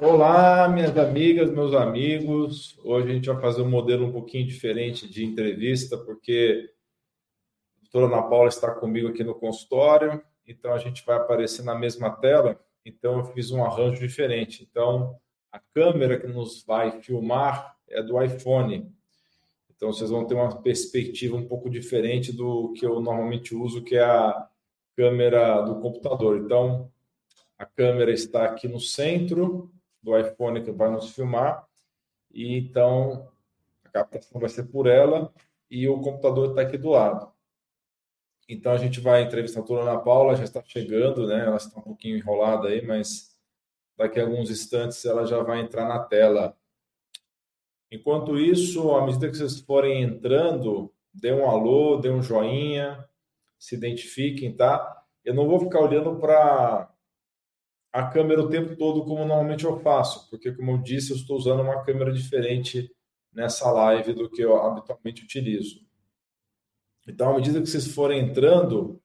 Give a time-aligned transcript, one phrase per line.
[0.00, 2.78] Olá, minhas amigas, meus amigos.
[2.84, 6.70] Hoje a gente vai fazer um modelo um pouquinho diferente de entrevista, porque
[7.76, 11.74] a doutora Ana Paula está comigo aqui no consultório, então a gente vai aparecer na
[11.74, 12.60] mesma tela.
[12.86, 14.64] Então eu fiz um arranjo diferente.
[14.70, 15.18] Então
[15.50, 18.94] a câmera que nos vai filmar é do iPhone.
[19.74, 23.96] Então vocês vão ter uma perspectiva um pouco diferente do que eu normalmente uso, que
[23.96, 24.48] é a
[24.96, 26.38] câmera do computador.
[26.38, 26.88] Então
[27.58, 29.72] a câmera está aqui no centro
[30.08, 31.66] do iPhone que vai nos filmar.
[32.32, 33.30] E então
[33.84, 35.32] a captação vai ser por ela
[35.70, 37.30] e o computador está aqui do lado.
[38.48, 41.44] Então a gente vai entrevistar a Ana Paula, já está chegando, né?
[41.44, 43.36] Ela está um pouquinho enrolada aí, mas
[43.96, 46.56] daqui a alguns instantes ela já vai entrar na tela.
[47.90, 53.06] Enquanto isso, à medida que vocês forem entrando, dê um alô, dê um joinha,
[53.58, 55.04] se identifiquem, tá?
[55.22, 56.90] Eu não vou ficar olhando para
[57.92, 61.36] a câmera o tempo todo como normalmente eu faço, porque, como eu disse, eu estou
[61.36, 62.90] usando uma câmera diferente
[63.32, 65.80] nessa live do que eu habitualmente utilizo.
[67.06, 69.00] Então, à medida que vocês forem entrando,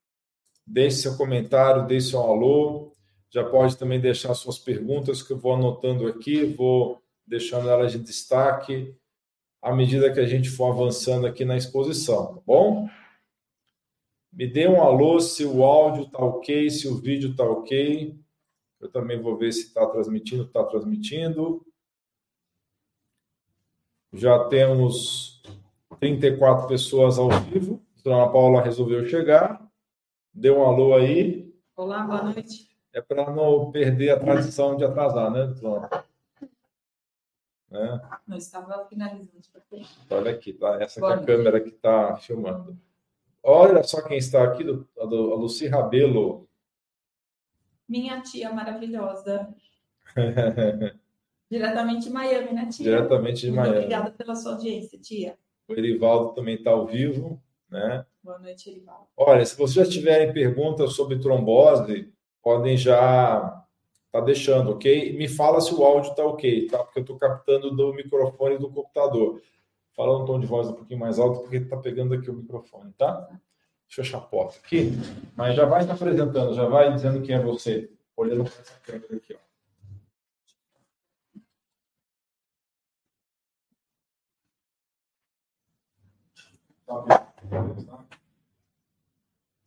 [0.65, 2.91] deixe seu comentário, deixe seu alô,
[3.29, 7.99] já pode também deixar suas perguntas que eu vou anotando aqui, vou deixando elas de
[7.99, 8.95] destaque
[9.61, 12.87] à medida que a gente for avançando aqui na exposição, tá bom?
[14.31, 18.19] Me dê um alô se o áudio está ok, se o vídeo está ok.
[18.83, 21.65] Eu também vou ver se está transmitindo, está transmitindo.
[24.11, 25.41] Já temos
[26.01, 27.81] 34 pessoas ao vivo.
[27.97, 29.65] A dona Paula resolveu chegar.
[30.33, 31.49] Deu um alô aí.
[31.77, 32.77] Olá, boa noite.
[32.91, 36.05] É para não perder a tradição de atrasar, né, doutora?
[37.71, 38.01] É.
[38.27, 39.47] Não estava finalizando.
[40.09, 40.75] Olha aqui, tá?
[40.83, 42.77] Essa é a câmera que está filmando.
[43.41, 44.65] Olha só quem está aqui,
[44.99, 46.49] a Luci Rabelo
[47.87, 49.53] minha tia maravilhosa.
[51.49, 52.83] Diretamente de Miami, né, tia?
[52.83, 53.77] Diretamente de Muito Miami.
[53.77, 55.37] Obrigada pela sua audiência, tia.
[55.67, 58.05] O Erivaldo também está ao vivo, né?
[58.23, 59.07] Boa noite, Erivaldo.
[59.15, 62.11] Olha, se vocês já tiverem perguntas sobre trombose,
[62.41, 63.63] podem já
[64.11, 65.17] tá deixando, ok?
[65.17, 66.83] Me fala se o áudio está ok, tá?
[66.83, 69.41] Porque eu estou captando do microfone do computador.
[69.95, 72.93] Fala um tom de voz um pouquinho mais alto, porque está pegando aqui o microfone,
[72.97, 73.27] tá?
[73.87, 74.91] Deixa eu fechar a porta aqui.
[75.35, 77.91] Mas já vai se apresentando, já vai dizendo quem é você.
[78.15, 79.39] Olhando para essa câmera aqui, ó.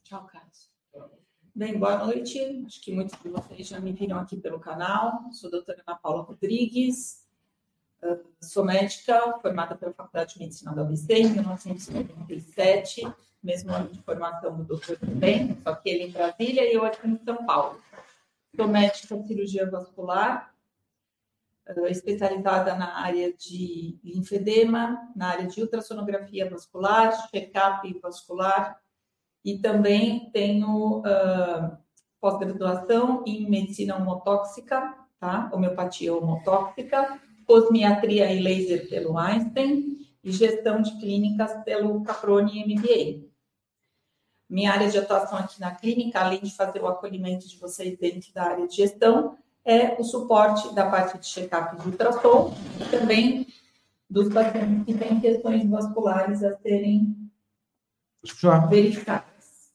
[0.05, 0.71] Tchau, Carlos.
[1.55, 2.38] Bem, boa noite.
[2.66, 5.32] Acho que muitos de vocês já me viram aqui pelo canal.
[5.32, 7.26] Sou a doutora Ana Paula Rodrigues.
[8.41, 13.03] Sou médica, formada pela Faculdade de Medicina da UBC em 1997
[13.46, 17.06] mesmo ano de formação do doutor também, só que ele em Brasília e eu aqui
[17.06, 17.80] em São Paulo.
[18.56, 20.52] Sou médica cirurgia vascular,
[21.88, 28.80] especializada na área de linfedema, na área de ultrassonografia vascular, check-up vascular,
[29.44, 31.76] e também tenho uh,
[32.20, 35.48] pós-graduação em medicina homotóxica, tá?
[35.52, 43.25] homeopatia homotóxica, cosmiatria e laser pelo Einstein, e gestão de clínicas pelo Caproni MBA.
[44.48, 48.32] Minha área de atuação aqui na clínica, além de fazer o acolhimento de vocês dentro
[48.32, 53.46] da área de gestão, é o suporte da parte de check-up de ultrassom e também
[54.08, 57.16] dos pacientes que têm questões vasculares a serem
[58.70, 59.72] verificadas.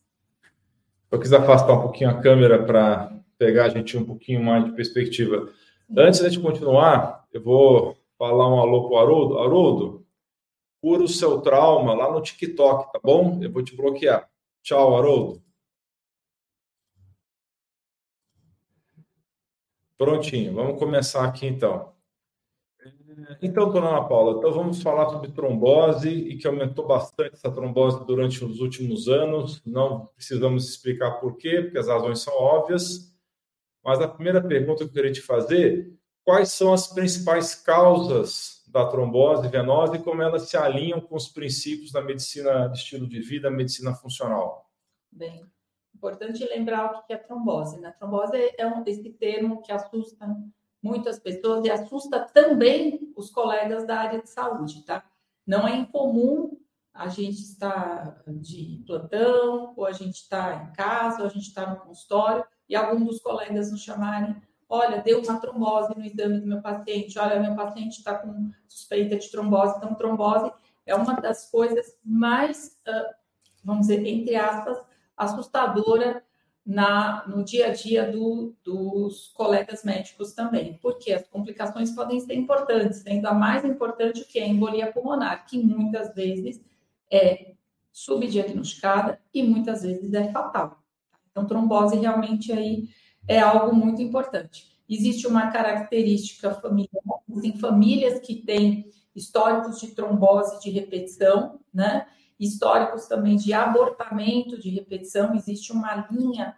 [1.11, 4.71] Eu quis afastar um pouquinho a câmera para pegar a gente um pouquinho mais de
[4.71, 5.51] perspectiva.
[5.95, 9.39] Antes de continuar, eu vou falar um alô para o Haroldo.
[9.39, 10.05] Haroldo,
[10.81, 13.39] cura o seu trauma lá no TikTok, tá bom?
[13.41, 14.30] Eu vou te bloquear.
[14.63, 15.41] Tchau, Haroldo.
[19.97, 21.93] Prontinho, vamos começar aqui então.
[23.41, 28.03] Então, dona Ana Paula, então vamos falar sobre trombose e que aumentou bastante essa trombose
[28.05, 29.61] durante os últimos anos.
[29.65, 33.13] Não precisamos explicar por quê, porque as razões são óbvias.
[33.83, 38.85] Mas a primeira pergunta que eu queria te fazer: quais são as principais causas da
[38.87, 43.19] trombose venosa e como elas se alinham com os princípios da medicina de estilo de
[43.19, 44.69] vida, medicina funcional.
[45.11, 45.45] Bem,
[45.93, 47.79] importante lembrar o que é trombose.
[47.79, 47.91] Né?
[47.99, 50.25] Trombose é um, esse termo que assusta
[50.81, 55.05] muitas pessoas e assusta também os colegas da área de saúde, tá?
[55.45, 56.57] Não é incomum
[56.93, 61.69] a gente estar de plantão, ou a gente está em casa, ou a gente está
[61.69, 64.41] no consultório, e algum dos colegas nos chamarem
[64.71, 69.17] olha, deu uma trombose no exame do meu paciente, olha, meu paciente está com suspeita
[69.17, 70.49] de trombose, então trombose
[70.85, 72.79] é uma das coisas mais,
[73.63, 74.81] vamos dizer, entre aspas,
[75.17, 76.23] assustadora
[76.65, 82.35] na, no dia a dia do, dos colegas médicos também, porque as complicações podem ser
[82.35, 86.63] importantes, sendo a mais importante o que é a embolia pulmonar, que muitas vezes
[87.11, 87.55] é
[87.91, 90.81] subdiagnosticada e muitas vezes é fatal.
[91.29, 92.87] Então, trombose realmente aí
[93.27, 94.71] é algo muito importante.
[94.89, 97.01] Existe uma característica familiar,
[97.43, 102.05] em famílias que têm históricos de trombose de repetição, né?
[102.41, 106.57] históricos também de abortamento de repetição, existe uma linha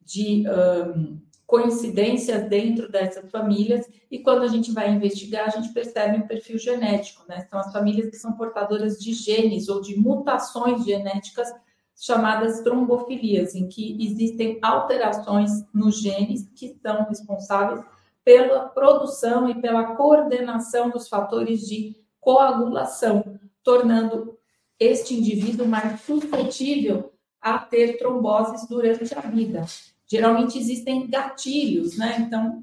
[0.00, 6.18] de um, coincidências dentro dessas famílias, e quando a gente vai investigar, a gente percebe
[6.18, 7.46] um perfil genético, né?
[7.50, 11.52] São as famílias que são portadoras de genes ou de mutações genéticas
[11.96, 17.84] chamadas trombofilias, em que existem alterações nos genes que são responsáveis
[18.24, 24.38] pela produção e pela coordenação dos fatores de coagulação, tornando
[24.78, 29.64] este indivíduo mais suscetível a ter tromboses durante a vida.
[30.06, 32.16] Geralmente existem gatilhos, né?
[32.20, 32.62] Então,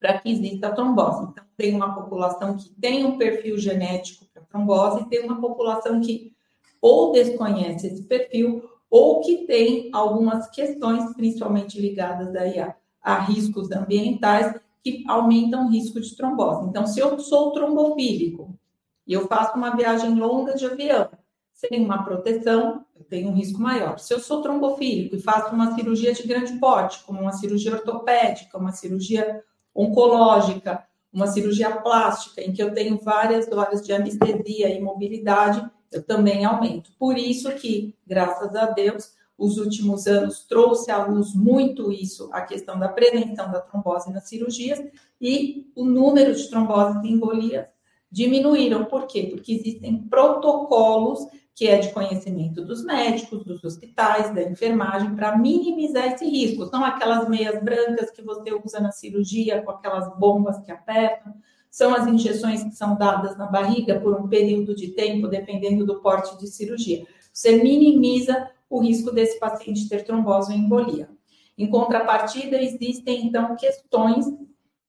[0.00, 1.28] para que exista trombose.
[1.30, 6.00] Então, tem uma população que tem um perfil genético para trombose, e tem uma população
[6.00, 6.32] que
[6.80, 13.70] ou desconhece esse perfil, ou que tem algumas questões, principalmente ligadas aí a, a riscos
[13.70, 16.68] ambientais, que aumentam o risco de trombose.
[16.68, 18.58] Então, se eu sou trombofílico
[19.06, 21.10] e eu faço uma viagem longa de avião,
[21.52, 23.98] sem uma proteção, eu tenho um risco maior.
[23.98, 28.56] Se eu sou trombofílico e faço uma cirurgia de grande porte, como uma cirurgia ortopédica,
[28.56, 29.44] uma cirurgia
[29.74, 36.02] oncológica, uma cirurgia plástica, em que eu tenho várias horas de anestesia e mobilidade, eu
[36.02, 36.90] também aumento.
[36.98, 42.42] Por isso que, graças a Deus, os últimos anos trouxe à luz muito isso, a
[42.42, 44.78] questão da prevenção da trombose nas cirurgias
[45.20, 47.66] e o número de tromboses e embolias
[48.10, 48.84] diminuíram.
[48.84, 49.28] Por quê?
[49.30, 56.06] Porque existem protocolos que é de conhecimento dos médicos, dos hospitais, da enfermagem, para minimizar
[56.06, 56.66] esse risco.
[56.66, 61.34] São aquelas meias brancas que você usa na cirurgia, com aquelas bombas que apertam,
[61.70, 66.00] são as injeções que são dadas na barriga por um período de tempo, dependendo do
[66.00, 67.06] porte de cirurgia.
[67.32, 71.08] Você minimiza o risco desse paciente ter trombose ou embolia.
[71.56, 74.26] Em contrapartida, existem, então, questões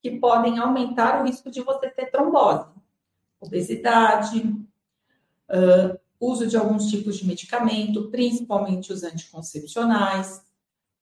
[0.01, 2.65] que podem aumentar o risco de você ter trombose.
[3.39, 4.55] Obesidade,
[6.19, 10.41] uso de alguns tipos de medicamento, principalmente os anticoncepcionais,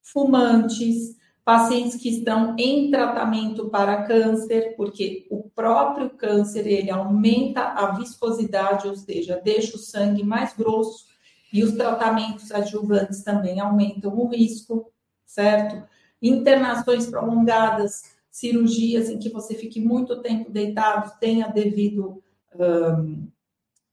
[0.02, 7.92] fumantes, pacientes que estão em tratamento para câncer, porque o próprio câncer ele aumenta a
[7.92, 11.06] viscosidade, ou seja, deixa o sangue mais grosso,
[11.52, 14.92] e os tratamentos adjuvantes também aumentam o risco,
[15.26, 15.82] certo?
[16.22, 22.22] Internações prolongadas, cirurgias em que você fique muito tempo deitado, tenha devido
[22.54, 23.28] um,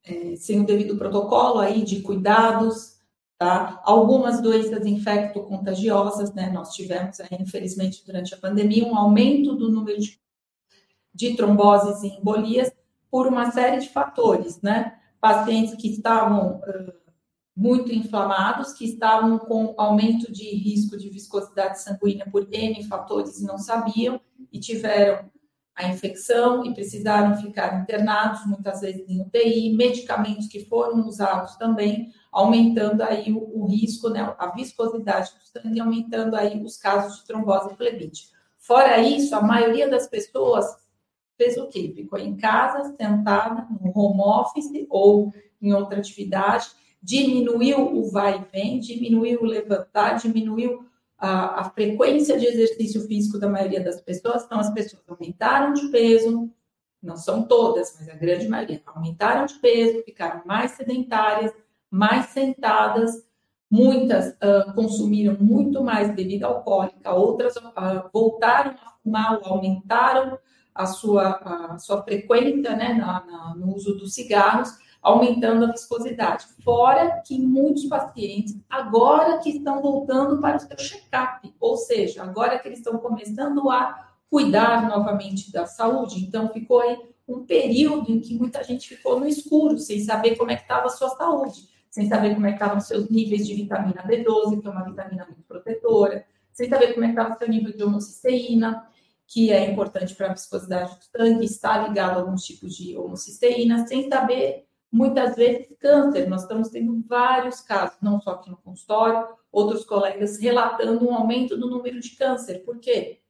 [0.05, 2.97] é, sem o devido protocolo aí de cuidados,
[3.37, 3.81] tá?
[3.83, 6.51] Algumas doenças infecto-contagiosas, né?
[6.51, 10.19] Nós tivemos, infelizmente, durante a pandemia, um aumento do número de,
[11.17, 12.71] de tromboses e embolias
[13.09, 14.99] por uma série de fatores, né?
[15.19, 16.61] Pacientes que estavam
[17.55, 23.45] muito inflamados, que estavam com aumento de risco de viscosidade sanguínea por N fatores e
[23.45, 24.21] não sabiam,
[24.53, 25.27] e tiveram
[25.75, 32.11] a infecção e precisaram ficar internados, muitas vezes em UTI, medicamentos que foram usados também,
[32.31, 37.25] aumentando aí o, o risco, né, a viscosidade do sangue, aumentando aí os casos de
[37.25, 38.29] trombose plebite.
[38.59, 40.65] Fora isso, a maioria das pessoas
[41.37, 41.93] fez o quê?
[41.95, 46.67] Ficou em casa, sentada, no home office ou em outra atividade,
[47.01, 50.85] diminuiu o vai e vem, diminuiu o levantar, diminuiu
[51.17, 55.87] a, a, frequência de exercício físico da maioria das pessoas, então as pessoas aumentaram de
[55.89, 56.49] peso,
[57.01, 61.53] não são todas, mas a grande maioria aumentaram de peso, ficaram mais sedentárias,
[61.89, 63.25] mais sentadas,
[63.69, 70.37] muitas uh, consumiram muito mais bebida alcoólica, outras uh, voltaram a fumar ou aumentaram
[70.77, 71.29] a sua,
[71.73, 74.69] a sua frequência né, na, na, no uso dos cigarros,
[75.01, 76.45] aumentando a viscosidade.
[76.63, 82.59] Fora que muitos pacientes, agora que estão voltando para o seu check-up, ou seja, agora
[82.59, 88.19] que eles estão começando a cuidar novamente da saúde, então ficou aí um período em
[88.19, 91.67] que muita gente ficou no escuro, sem saber como é que estava a sua saúde,
[91.89, 95.25] sem saber como é que estavam seus níveis de vitamina B12, que é uma vitamina
[95.25, 98.86] muito protetora, sem saber como é que estava o seu nível de homocisteína,
[99.27, 103.85] que é importante para a viscosidade do sangue, está ligado a alguns tipos de homocisteína,
[103.85, 106.29] sem saber muitas vezes câncer.
[106.29, 111.57] Nós estamos tendo vários casos, não só aqui no consultório, outros colegas relatando um aumento
[111.57, 112.63] do número de câncer.
[112.63, 113.21] Por quê?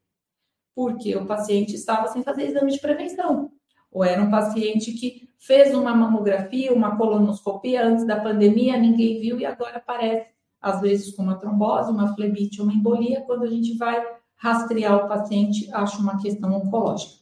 [0.75, 3.51] Porque o paciente estava sem fazer exame de prevenção.
[3.91, 9.39] Ou era um paciente que fez uma mamografia, uma colonoscopia antes da pandemia, ninguém viu
[9.39, 13.77] e agora aparece às vezes com uma trombose, uma flebite, uma embolia, quando a gente
[13.77, 14.03] vai
[14.37, 17.17] rastrear o paciente, acha uma questão oncológica.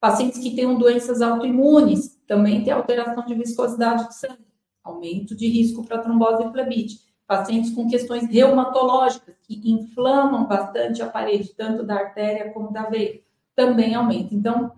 [0.00, 4.46] Pacientes que tenham doenças autoimunes também tem alteração de viscosidade do sangue,
[4.82, 7.00] aumento de risco para trombose e flebite.
[7.26, 13.20] Pacientes com questões reumatológicas que inflamam bastante a parede, tanto da artéria como da veia,
[13.54, 14.34] também aumenta.
[14.34, 14.72] Então,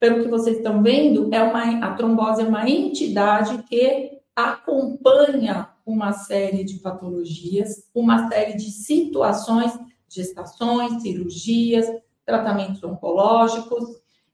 [0.00, 6.12] pelo que vocês estão vendo, é uma, a trombose é uma entidade que acompanha uma
[6.12, 9.78] série de patologias, uma série de situações,
[10.14, 11.86] gestações, cirurgias,
[12.24, 13.84] tratamentos oncológicos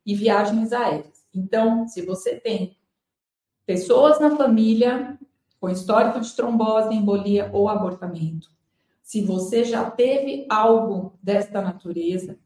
[0.05, 1.25] e viagens aéreas.
[1.35, 2.77] Então, se você tem
[3.67, 5.19] pessoas na família
[5.61, 8.49] com histórico de trombose, embolia ou abortamento,
[9.03, 12.39] se você já teve algo desta natureza,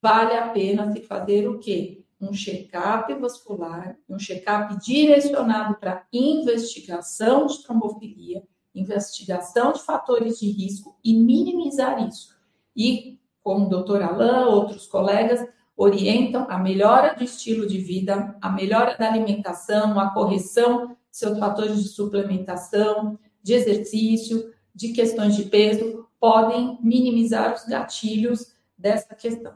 [0.00, 2.04] vale a pena se fazer o quê?
[2.20, 8.42] Um check-up vascular, um check-up direcionado para investigação de trombofilia,
[8.74, 12.35] investigação de fatores de risco e minimizar isso.
[12.76, 18.50] E, como o doutor Alain, outros colegas, orientam a melhora do estilo de vida, a
[18.50, 25.44] melhora da alimentação, a correção de seus fatores de suplementação, de exercício, de questões de
[25.44, 29.54] peso, podem minimizar os gatilhos dessa questão.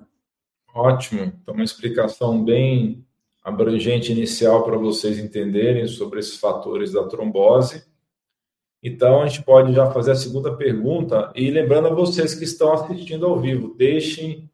[0.75, 1.23] Ótimo.
[1.23, 3.05] Então, uma explicação bem
[3.43, 7.85] abrangente inicial para vocês entenderem sobre esses fatores da trombose.
[8.83, 11.31] Então, a gente pode já fazer a segunda pergunta.
[11.35, 14.51] E lembrando a vocês que estão assistindo ao vivo, deixem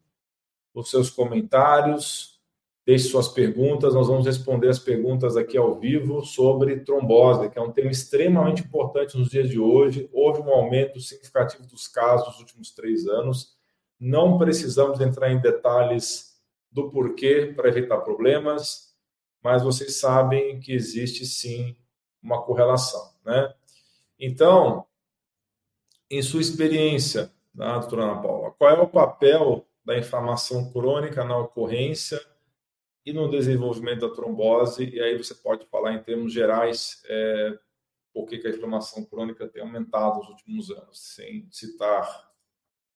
[0.73, 2.37] os seus comentários,
[2.85, 3.93] deixe suas perguntas.
[3.93, 8.63] Nós vamos responder as perguntas aqui ao vivo sobre trombose, que é um tema extremamente
[8.63, 10.09] importante nos dias de hoje.
[10.11, 13.55] Houve um aumento significativo dos casos nos últimos três anos.
[13.99, 16.37] Não precisamos entrar em detalhes
[16.71, 18.93] do porquê para evitar problemas,
[19.41, 21.75] mas vocês sabem que existe sim
[22.21, 23.53] uma correlação, né?
[24.19, 24.85] Então,
[26.09, 31.37] em sua experiência, né, doutora Ana Paula, qual é o papel da inflamação crônica na
[31.37, 32.19] ocorrência
[33.05, 34.83] e no desenvolvimento da trombose.
[34.93, 37.57] E aí você pode falar em termos gerais é,
[38.13, 42.05] por que, a inflamação crônica tem aumentado nos últimos anos, sem citar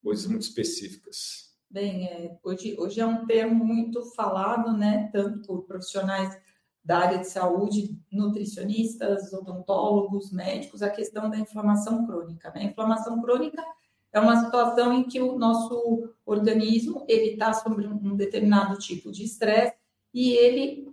[0.04, 1.56] coisas muito específicas.
[1.70, 6.38] Bem, é, hoje, hoje é um termo muito falado, né, tanto por profissionais
[6.84, 12.52] da área de saúde, nutricionistas, odontólogos, médicos, a questão da inflamação crônica.
[12.56, 12.62] Né?
[12.62, 13.64] A inflamação crônica
[14.12, 19.24] é uma situação em que o nosso organismo ele está sobre um determinado tipo de
[19.24, 19.76] estresse
[20.14, 20.92] e ele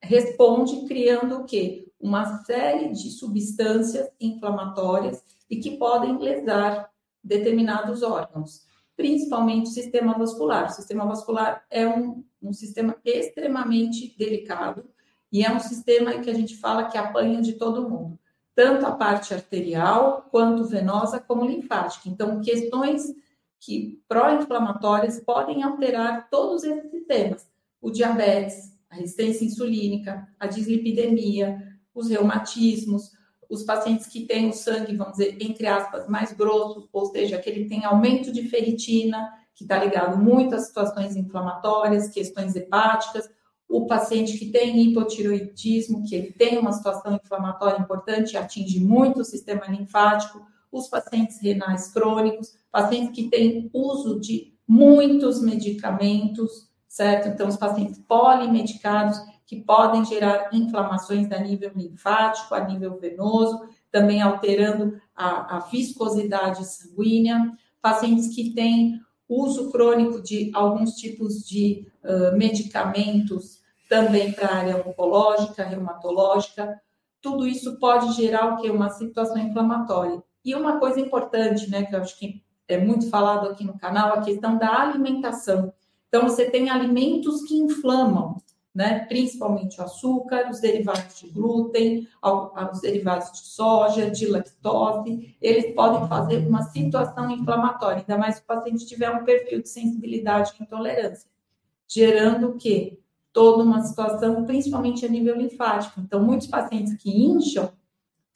[0.00, 1.88] responde criando o quê?
[1.98, 6.90] Uma série de substâncias inflamatórias e que podem lesar
[7.22, 10.66] determinados órgãos, principalmente o sistema vascular.
[10.66, 14.84] O sistema vascular é um, um sistema extremamente delicado
[15.32, 18.18] e é um sistema que a gente fala que apanha de todo mundo
[18.54, 22.08] tanto a parte arterial quanto venosa como linfática.
[22.08, 23.14] Então, questões
[23.60, 27.48] que pró-inflamatórias podem alterar todos esses sistemas:
[27.80, 31.62] o diabetes, a resistência insulínica, a dislipidemia,
[31.94, 33.10] os reumatismos,
[33.48, 37.66] os pacientes que têm o sangue, vamos dizer, entre aspas, mais grosso, ou seja, que
[37.66, 43.28] tem aumento de ferritina, que está ligado muito a situações inflamatórias, questões hepáticas,
[43.72, 49.24] o paciente que tem hipotiroidismo, que ele tem uma situação inflamatória importante, atinge muito o
[49.24, 57.28] sistema linfático, os pacientes renais crônicos, pacientes que têm uso de muitos medicamentos, certo?
[57.28, 64.20] Então, os pacientes polimedicados que podem gerar inflamações a nível linfático, a nível venoso, também
[64.20, 72.36] alterando a, a viscosidade sanguínea, pacientes que têm uso crônico de alguns tipos de uh,
[72.36, 73.61] medicamentos
[73.92, 76.80] também para a área oncológica, reumatológica.
[77.20, 78.70] Tudo isso pode gerar o que?
[78.70, 80.22] Uma situação inflamatória.
[80.42, 84.14] E uma coisa importante, né, que eu acho que é muito falado aqui no canal,
[84.14, 85.74] a questão da alimentação.
[86.08, 88.38] Então, você tem alimentos que inflamam,
[88.74, 89.00] né?
[89.00, 92.08] principalmente o açúcar, os derivados de glúten,
[92.72, 98.40] os derivados de soja, de lactose, eles podem fazer uma situação inflamatória, ainda mais se
[98.40, 101.28] o paciente tiver um perfil de sensibilidade e intolerância,
[101.86, 103.01] gerando o quê?
[103.32, 106.00] Toda uma situação, principalmente a nível linfático.
[106.00, 107.72] Então, muitos pacientes que incham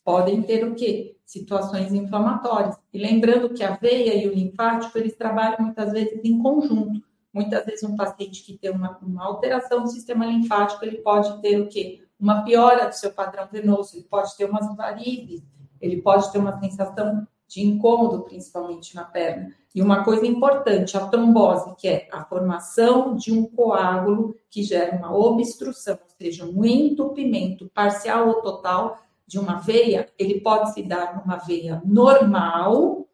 [0.05, 1.17] podem ter o quê?
[1.25, 2.77] Situações inflamatórias.
[2.93, 7.03] E lembrando que a veia e o linfático, eles trabalham muitas vezes em conjunto.
[7.33, 11.61] Muitas vezes um paciente que tem uma, uma alteração do sistema linfático, ele pode ter
[11.61, 12.03] o quê?
[12.19, 15.43] Uma piora do seu padrão venoso, ele pode ter umas varizes,
[15.81, 19.53] ele pode ter uma sensação de incômodo, principalmente na perna.
[19.77, 24.97] E uma coisa importante, a trombose, que é a formação de um coágulo que gera
[24.97, 30.83] uma obstrução, ou seja, um entupimento parcial ou total de uma veia, ele pode se
[30.83, 33.07] dar numa veia normal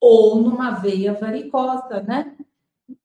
[0.00, 2.34] ou numa veia varicosa, né?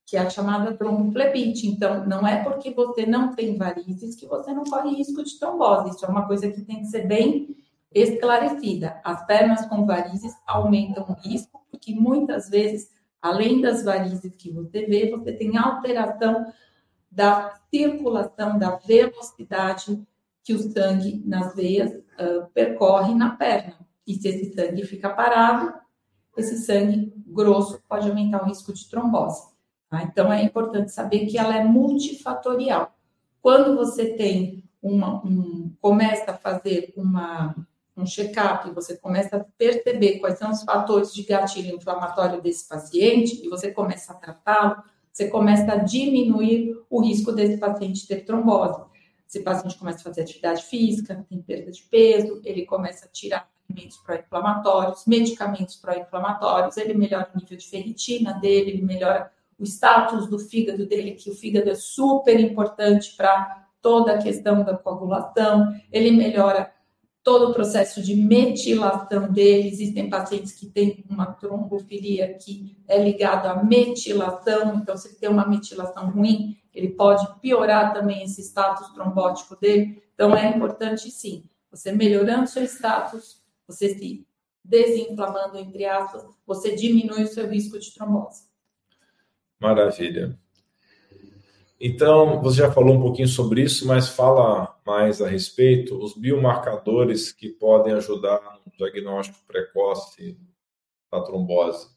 [0.06, 1.68] Que é a chamada tromboflebite.
[1.68, 5.90] Então, não é porque você não tem varizes que você não corre risco de trombose.
[5.90, 7.54] Isso é uma coisa que tem que ser bem
[7.94, 9.02] esclarecida.
[9.04, 12.90] As pernas com varizes aumentam o risco, porque muitas vezes,
[13.22, 16.46] além das varizes que você vê, você tem alteração
[17.12, 20.02] da circulação, da velocidade
[20.42, 23.76] que o sangue nas veias uh, percorre na perna.
[24.08, 25.74] E se esse sangue fica parado,
[26.38, 29.48] esse sangue grosso pode aumentar o risco de trombose.
[29.90, 30.04] Tá?
[30.04, 32.96] Então, é importante saber que ela é multifatorial.
[33.42, 37.56] Quando você tem uma, um, começa a fazer uma
[37.96, 43.46] um check-up, você começa a perceber quais são os fatores de gatilho inflamatório desse paciente
[43.46, 48.82] e você começa a tratá-lo, você começa a diminuir o risco desse paciente ter trombose.
[49.28, 53.50] Esse paciente começa a fazer atividade física, tem perda de peso, ele começa a tirar
[53.70, 60.28] alimentos pró-inflamatórios, medicamentos pró-inflamatórios, ele melhora o nível de ferritina dele, ele melhora o status
[60.28, 65.74] do fígado dele, que o fígado é super importante para toda a questão da coagulação,
[65.92, 66.73] ele melhora
[67.24, 69.70] todo o processo de metilação dele.
[69.70, 75.48] Existem pacientes que têm uma trombofilia que é ligado à metilação, então, se tem uma
[75.48, 80.04] metilação ruim, ele pode piorar também esse status trombótico dele.
[80.14, 84.28] Então, é importante, sim, você melhorando seu status, você se
[84.64, 88.44] desinflamando, entre aspas, você diminui o seu risco de trombose.
[89.60, 90.38] Maravilha.
[91.86, 97.30] Então, você já falou um pouquinho sobre isso, mas fala mais a respeito, os biomarcadores
[97.30, 100.40] que podem ajudar no diagnóstico precoce
[101.12, 101.90] da trombose.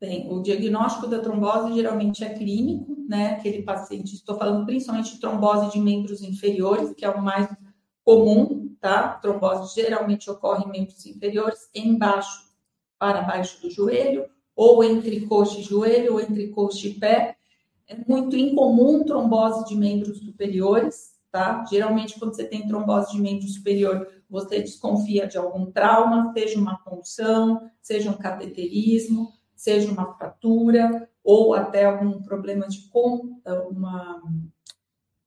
[0.00, 3.30] Bem, o diagnóstico da trombose geralmente é clínico, né?
[3.30, 7.48] Aquele paciente, estou falando principalmente de trombose de membros inferiores, que é o mais
[8.04, 9.14] comum, tá?
[9.14, 12.52] Trombose geralmente ocorre em membros inferiores, embaixo
[13.00, 17.35] para baixo do joelho, ou entre coxa e joelho, ou entre coxa e pé,
[17.88, 21.64] é muito incomum trombose de membros superiores, tá?
[21.70, 26.76] Geralmente, quando você tem trombose de membro superior, você desconfia de algum trauma, seja uma
[26.78, 34.22] punção, seja um cateterismo, seja uma fratura, ou até algum problema de com, uma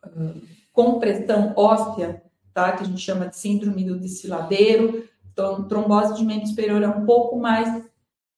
[0.05, 0.41] uh,
[0.73, 2.73] compressão óssea, tá?
[2.73, 5.07] Que a gente chama de síndrome do desfiladeiro.
[5.31, 7.88] Então, trombose de membro superior é um pouco mais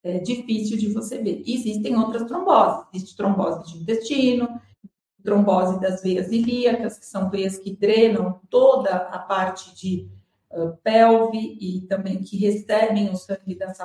[0.04, 1.44] é, difícil de você ver.
[1.46, 4.60] Existem outras tromboses, existe trombose de intestino,
[5.24, 10.10] trombose das veias ilíacas, que são veias que drenam toda a parte de
[10.52, 13.78] uh, pelve e também que recebem o sangue das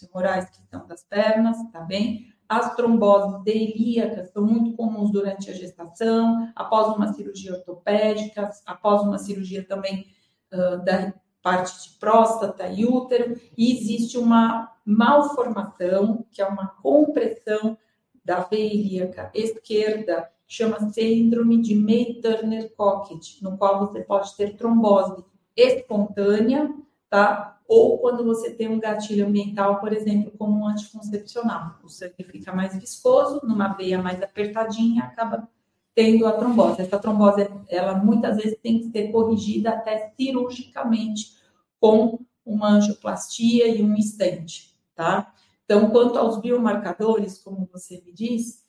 [0.00, 2.32] femorais que estão das pernas, tá bem?
[2.48, 9.18] As tromboses ilíacas são muito comuns durante a gestação, após uma cirurgia ortopédica, após uma
[9.18, 10.06] cirurgia também
[10.52, 11.14] uh, da
[11.44, 17.76] parte de próstata e útero, e existe uma malformação, que é uma compressão
[18.24, 25.22] da veia ilíaca esquerda, chama síndrome de May-Turner-Cockett, no qual você pode ter trombose
[25.54, 26.74] espontânea,
[27.10, 27.60] tá?
[27.68, 31.78] Ou quando você tem um gatilho ambiental, por exemplo, como um anticoncepcional.
[31.82, 35.46] O sangue fica mais viscoso, numa veia mais apertadinha, acaba
[35.94, 36.82] tendo a trombose.
[36.82, 41.36] Essa trombose, ela muitas vezes tem que ser corrigida até cirurgicamente
[41.80, 45.32] com uma angioplastia e um estente, tá?
[45.64, 48.64] Então, quanto aos biomarcadores, como você me diz,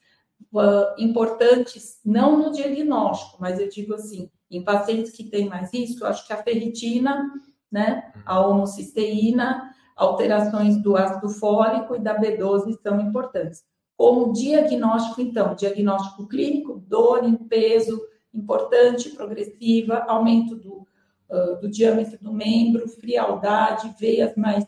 [0.54, 6.04] uh, importantes não no diagnóstico, mas eu digo assim, em pacientes que têm mais risco,
[6.04, 7.30] eu acho que a ferritina,
[7.70, 13.64] né, a homocisteína, alterações do ácido fólico e da B12 são importantes.
[13.98, 18.02] Como diagnóstico, então, diagnóstico clínico, dor em peso
[18.34, 20.86] importante, progressiva, aumento do,
[21.30, 24.66] uh, do diâmetro do membro, frialdade, veias mais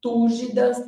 [0.00, 0.78] túrgidas,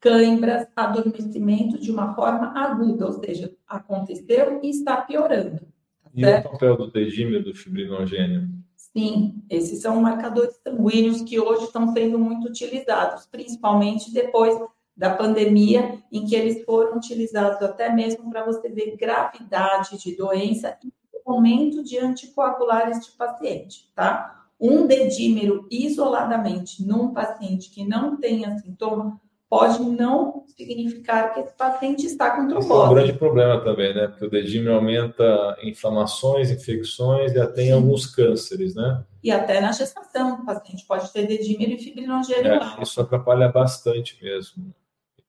[0.00, 5.60] cãibras, adormecimento de uma forma aguda, ou seja, aconteceu e está piorando.
[5.60, 6.46] Tá e certo?
[6.46, 8.48] o papel do dedímero do fibrinogênio?
[8.76, 14.58] Sim, esses são marcadores sanguíneos que hoje estão sendo muito utilizados, principalmente depois
[14.96, 20.76] da pandemia, em que eles foram utilizados até mesmo para você ver gravidade de doença
[20.82, 20.90] e
[21.26, 24.44] momento de anticoagular este paciente, tá?
[24.58, 32.06] Um dedímero isoladamente num paciente que não tenha sintoma pode não significar que esse paciente
[32.06, 32.66] está com trombose.
[32.66, 34.08] Esse é um grande problema também, né?
[34.08, 39.04] Porque o dedímero aumenta inflamações, infecções e até em alguns cânceres, né?
[39.22, 42.54] E até na gestação, o paciente pode ter dedímero e fibrinogênio.
[42.54, 44.74] É, isso atrapalha bastante mesmo.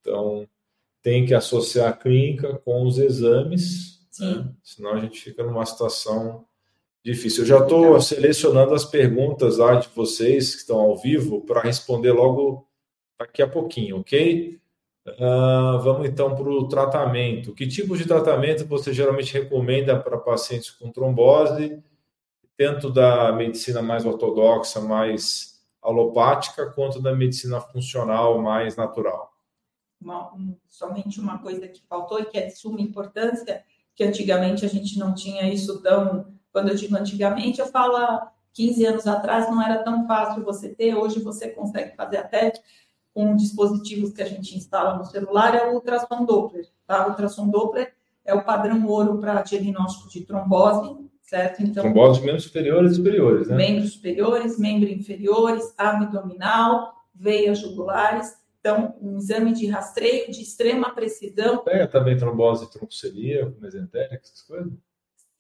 [0.02, 0.48] Então,
[1.02, 4.50] tem que associar a clínica com os exames, né?
[4.64, 6.46] senão a gente fica numa situação
[7.04, 7.44] difícil.
[7.44, 12.12] Eu já estou selecionando as perguntas lá de vocês que estão ao vivo para responder
[12.12, 12.68] logo
[13.18, 14.60] daqui a pouquinho, ok?
[15.08, 17.54] Uh, vamos então para o tratamento.
[17.54, 21.82] Que tipo de tratamento você geralmente recomenda para pacientes com trombose,
[22.58, 29.27] tanto da medicina mais ortodoxa, mais alopática, quanto da medicina funcional, mais natural?
[30.00, 33.64] Uma, um, somente uma coisa que faltou e que é de suma importância,
[33.96, 36.34] que antigamente a gente não tinha isso tão.
[36.52, 40.96] Quando eu digo antigamente, eu falo 15 anos atrás não era tão fácil você ter,
[40.96, 42.52] hoje você consegue fazer até
[43.14, 46.68] com dispositivos que a gente instala no celular, é o ultrassom Doppler.
[46.86, 47.06] Tá?
[47.06, 51.64] O ultrassom Doppler é o padrão ouro para diagnóstico de trombose, certo?
[51.64, 53.56] Então, trombose de membros superiores e superiores, né?
[53.56, 58.36] Membros superiores, membros inferiores, abdominal, veias jugulares.
[58.68, 61.60] Então, um exame de rastreio de extrema precisão.
[61.60, 64.74] Pega também trombose trombocelíaca, mesentérica, essas coisas?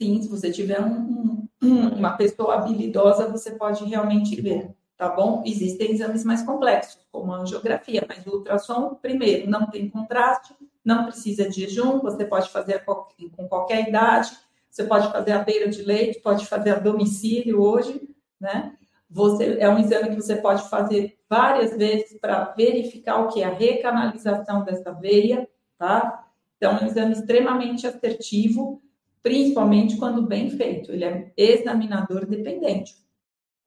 [0.01, 4.63] Sim, se você tiver um, um, uma pessoa habilidosa, você pode realmente que ver.
[4.67, 5.43] Bom tá bom?
[5.45, 11.05] Existem exames mais complexos, como a angiografia, mas o ultrassom, primeiro, não tem contraste, não
[11.05, 14.31] precisa de jejum, você pode fazer com qualquer idade,
[14.71, 18.09] você pode fazer à beira de leite, pode fazer a domicílio hoje,
[18.39, 18.76] né?
[19.09, 23.45] Você, é um exame que você pode fazer várias vezes para verificar o que é
[23.45, 26.27] a recanalização dessa veia, tá?
[26.57, 28.81] Então, é um exame extremamente assertivo,
[29.23, 30.91] principalmente quando bem feito.
[30.91, 33.07] Ele é examinador dependente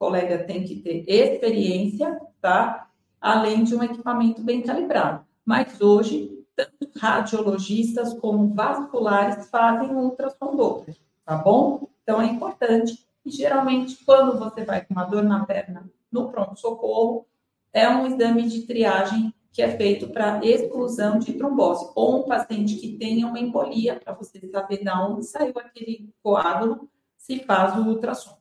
[0.01, 2.89] colega tem que ter experiência, tá?
[3.19, 5.23] Além de um equipamento bem calibrado.
[5.45, 11.87] Mas hoje, tanto radiologistas como vasculares fazem ultrassom Doppler, tá bom?
[12.01, 13.05] Então é importante.
[13.25, 17.27] E geralmente, quando você vai com uma dor na perna no pronto-socorro,
[17.73, 22.75] é um exame de triagem que é feito para exclusão de trombose, ou um paciente
[22.77, 27.89] que tenha uma embolia, para você saber de onde saiu aquele coágulo, se faz o
[27.89, 28.37] ultrassom.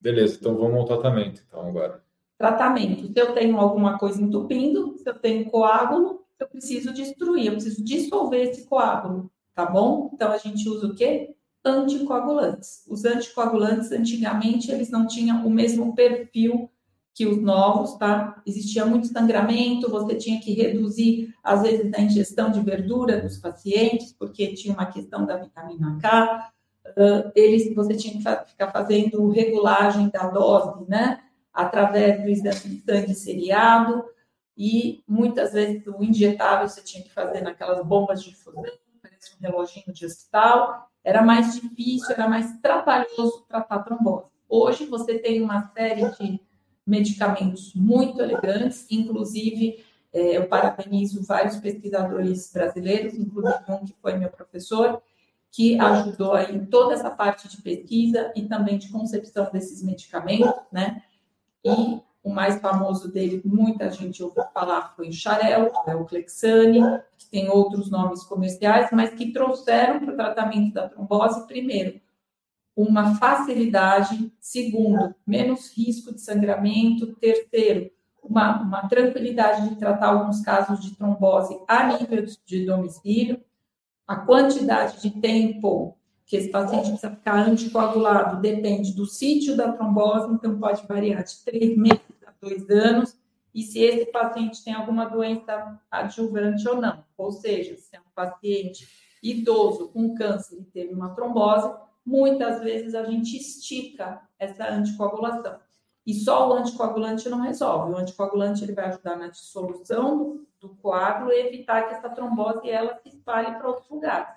[0.00, 2.02] Beleza, então vamos ao tratamento, então, agora.
[2.38, 3.06] Tratamento.
[3.06, 7.84] Se eu tenho alguma coisa entupindo, se eu tenho coágulo, eu preciso destruir, eu preciso
[7.84, 10.10] dissolver esse coágulo, tá bom?
[10.14, 11.35] Então, a gente usa o quê?
[11.66, 12.84] Anticoagulantes.
[12.88, 16.70] Os anticoagulantes, antigamente, eles não tinham o mesmo perfil
[17.12, 18.40] que os novos, tá?
[18.46, 24.12] Existia muito sangramento, você tinha que reduzir, às vezes, a ingestão de verdura dos pacientes,
[24.12, 26.52] porque tinha uma questão da vitamina K,
[26.88, 31.20] uh, eles, você tinha que ficar fazendo regulagem da dose, né?
[31.52, 34.04] Através do exame de sangue seriado,
[34.56, 38.62] e muitas vezes o injetável você tinha que fazer naquelas bombas de difusão,
[39.02, 40.90] parece um reloginho de hospital.
[41.06, 44.26] Era mais difícil, era mais trabalhoso tratar trombose.
[44.48, 46.40] Hoje você tem uma série de
[46.84, 54.30] medicamentos muito elegantes, inclusive é, eu parabenizo vários pesquisadores brasileiros, inclusive um que foi meu
[54.30, 55.00] professor,
[55.52, 60.60] que ajudou aí em toda essa parte de pesquisa e também de concepção desses medicamentos,
[60.72, 61.04] né?
[61.64, 66.80] E o mais famoso dele, muita gente ouviu falar, foi o Xarel, é o Clexane,
[67.16, 72.00] que tem outros nomes comerciais, mas que trouxeram para o tratamento da trombose, primeiro,
[72.74, 80.80] uma facilidade, segundo, menos risco de sangramento, terceiro, uma, uma tranquilidade de tratar alguns casos
[80.80, 83.40] de trombose a nível de domicílio,
[84.04, 90.34] a quantidade de tempo que esse paciente precisa ficar anticoagulado depende do sítio da trombose,
[90.34, 93.16] então pode variar de três meses dois anos,
[93.54, 97.04] e se esse paciente tem alguma doença adjuvante ou não.
[97.16, 98.86] Ou seja, se é um paciente
[99.22, 105.58] idoso com câncer e teve uma trombose, muitas vezes a gente estica essa anticoagulação.
[106.06, 107.92] E só o anticoagulante não resolve.
[107.92, 112.94] O anticoagulante ele vai ajudar na dissolução do, coágulo e evitar que essa trombose ela
[112.96, 114.28] se espalhe para outros lugares.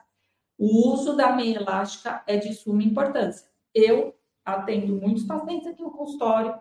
[0.57, 3.47] O uso da meia elástica é de suma importância.
[3.73, 6.59] Eu atendo muitos pacientes aqui no consultório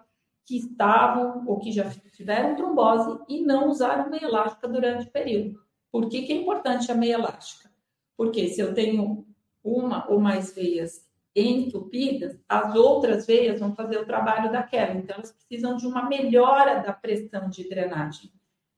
[0.48, 5.60] que estavam ou que já tiveram trombose e não usaram meia elástica durante o período.
[5.92, 7.70] Por que, que é importante a meia elástica?
[8.16, 9.26] Porque se eu tenho
[9.62, 11.06] uma ou mais veias
[11.36, 14.94] entupidas, as outras veias vão fazer o trabalho daquela.
[14.94, 18.32] Então, elas precisam de uma melhora da pressão de drenagem.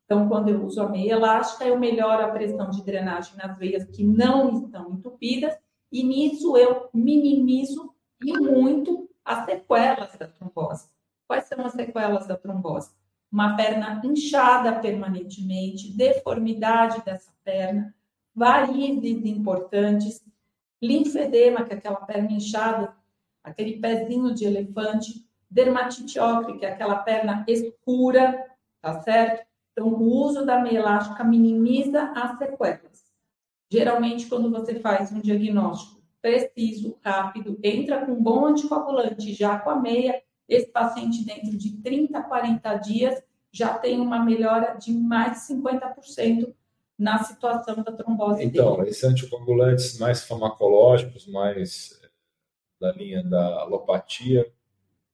[0.04, 3.85] Então, quando eu uso a meia elástica, eu melhoro a pressão de drenagem nas veias
[3.85, 5.56] que não estão entupidas,
[5.92, 10.88] e nisso eu minimizo e muito as sequelas da trombose.
[11.30, 12.90] Quais são as sequelas da trombose?
[13.30, 17.94] Uma perna inchada permanentemente, deformidade dessa perna,
[18.34, 20.24] varizes importantes,
[20.82, 22.92] linfedema, que é aquela perna inchada,
[23.44, 28.44] aquele pezinho de elefante, dermatite ocre, que é aquela perna escura,
[28.82, 29.46] tá certo?
[29.70, 33.04] Então, o uso da meia elástica minimiza as sequelas.
[33.70, 39.70] Geralmente, quando você faz um diagnóstico preciso, rápido, entra com um bom anticoagulante já com
[39.70, 44.92] a meia, esse paciente dentro de 30 a 40 dias já tem uma melhora de
[44.92, 46.52] mais de 50%
[46.98, 48.90] na situação da trombose então, dele.
[48.90, 52.08] esses anticoagulantes mais farmacológicos, mais eh,
[52.78, 54.52] da linha da alopatia,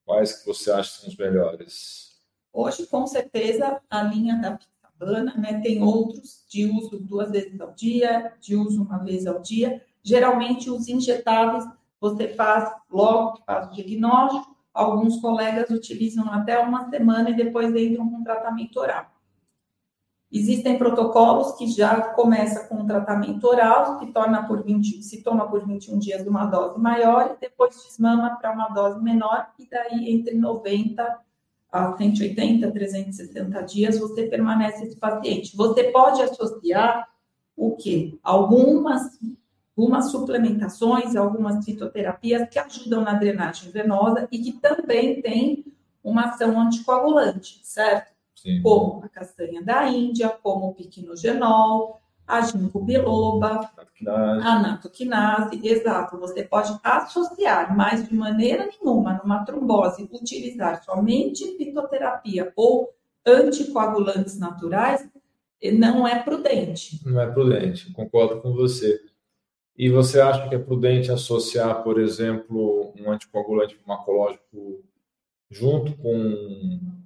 [0.04, 2.20] quais que você acha que são os melhores?
[2.52, 7.72] Hoje, com certeza, a linha da picabana, né, tem outros de uso duas vezes ao
[7.72, 9.84] dia, de uso uma vez ao dia.
[10.02, 11.64] Geralmente, os injetáveis
[12.00, 17.74] você faz logo que faz o diagnóstico, alguns colegas utilizam até uma semana e depois
[17.74, 19.06] entram com tratamento oral.
[20.30, 25.64] Existem protocolos que já começa com tratamento oral, que torna por 20, se toma por
[25.64, 30.34] 21 dias uma dose maior e depois desmama para uma dose menor, e daí entre
[30.34, 31.20] 90
[31.72, 35.56] a 180, 360 dias você permanece esse paciente.
[35.56, 37.08] Você pode associar
[37.56, 38.18] o que?
[38.22, 39.18] Algumas,
[39.76, 45.64] algumas suplementações, algumas fitoterapias que ajudam na drenagem venosa e que também têm
[46.02, 48.16] uma ação anticoagulante, certo?
[48.34, 48.62] Sim.
[48.62, 53.70] como a castanha da Índia, como o piquinogenol, a ginkgo biloba,
[54.06, 56.18] a natoquinase, exato.
[56.18, 62.92] Você pode associar, mas de maneira nenhuma, numa trombose, utilizar somente fitoterapia ou
[63.24, 65.08] anticoagulantes naturais,
[65.72, 67.00] não é prudente.
[67.04, 69.00] Não é prudente, concordo com você.
[69.78, 74.82] E você acha que é prudente associar, por exemplo, um anticoagulante farmacológico
[75.50, 76.96] junto com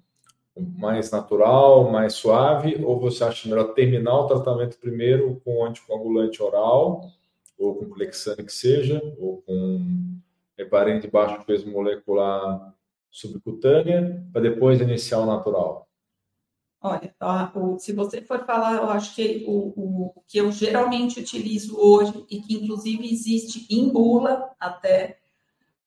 [0.79, 7.11] mais natural, mais suave, ou você acha melhor terminar o tratamento primeiro com anticoagulante oral,
[7.59, 10.19] ou com Clexane que seja, ou com
[10.57, 12.75] heparin de baixo peso molecular
[13.11, 15.90] subcutânea, para depois iniciar o natural?
[16.83, 17.15] Olha,
[17.79, 22.25] se você for falar, eu acho que o, o, o, que eu geralmente utilizo hoje,
[22.31, 25.19] e que inclusive existe em bula até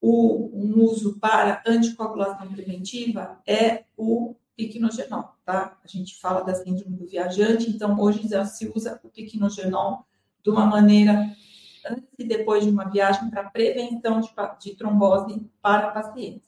[0.00, 5.76] o, um uso para anticoagulação preventiva, é o piquenogenol, tá?
[5.82, 10.06] A gente fala da síndrome do viajante, então hoje já se usa o piquenogenol
[10.44, 11.34] de uma maneira
[11.84, 14.30] antes e depois de uma viagem para prevenção de,
[14.60, 16.43] de, trombose para pacientes.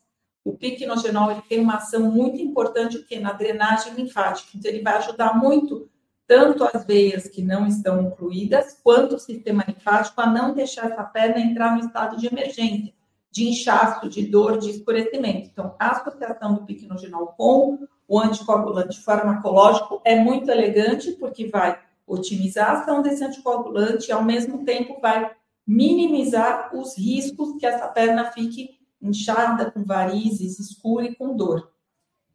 [0.46, 4.96] O piquenogenol ele tem uma ação muito importante que na drenagem linfática, então ele vai
[4.98, 5.88] ajudar muito
[6.24, 11.02] tanto as veias que não estão incluídas, quanto o sistema linfático a não deixar essa
[11.02, 12.94] perna entrar no estado de emergência,
[13.28, 15.48] de inchaço, de dor, de escurecimento.
[15.50, 22.70] Então, a associação do piquenogenol com o anticoagulante farmacológico é muito elegante, porque vai otimizar
[22.70, 25.28] a ação desse anticoagulante e, ao mesmo tempo, vai
[25.66, 31.72] minimizar os riscos que essa perna fique inchada, com varizes, escura e com dor.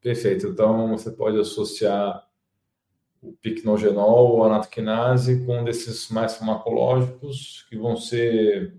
[0.02, 0.48] Perfeito.
[0.48, 2.28] Então, você pode associar
[3.22, 8.76] o picnogenol ou a natoquinase com um desses mais farmacológicos que vão ser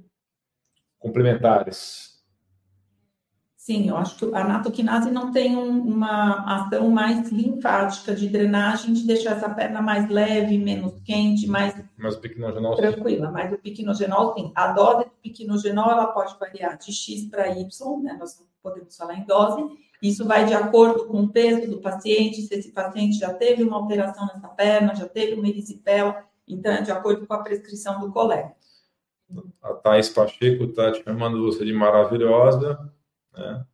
[0.99, 2.12] complementares
[3.63, 8.93] Sim, eu acho que a natoquinase não tem um, uma ação mais linfática de drenagem,
[8.93, 13.29] de deixar essa perna mais leve, menos quente, mais mas o piquenogenol, tranquila.
[13.29, 13.33] Sim.
[13.33, 14.51] Mas o piquenogenol, sim.
[14.57, 18.17] A dose do piquenogenol, ela pode variar de X para Y, né?
[18.19, 19.65] Nós podemos falar em dose.
[20.03, 23.77] Isso vai de acordo com o peso do paciente, se esse paciente já teve uma
[23.77, 28.11] alteração nessa perna, já teve uma erisipela, então é de acordo com a prescrição do
[28.11, 28.57] colega.
[29.63, 32.93] A Thais Pacheco está te chamando você de maravilhosa.
[33.37, 33.65] Né?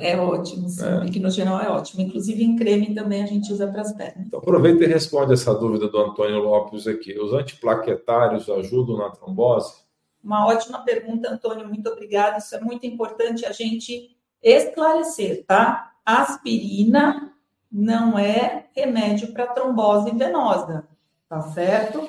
[0.00, 0.84] É ótimo, sim.
[0.84, 1.06] É.
[1.06, 2.02] Equinogenol é ótimo.
[2.02, 4.26] Inclusive em creme também a gente usa para as pernas.
[4.26, 7.18] Então aproveita e responde essa dúvida do Antônio Lopes aqui.
[7.18, 9.84] Os antiplaquetários ajudam na trombose?
[10.22, 11.68] Uma ótima pergunta, Antônio.
[11.68, 12.38] Muito obrigada.
[12.38, 15.92] Isso é muito importante a gente esclarecer, tá?
[16.04, 17.32] Aspirina
[17.70, 20.86] não é remédio para trombose venosa,
[21.28, 22.06] tá certo?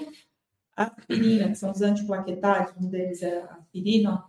[0.76, 4.26] Aspirina, que são os antiplaquetários, um deles é aspirina,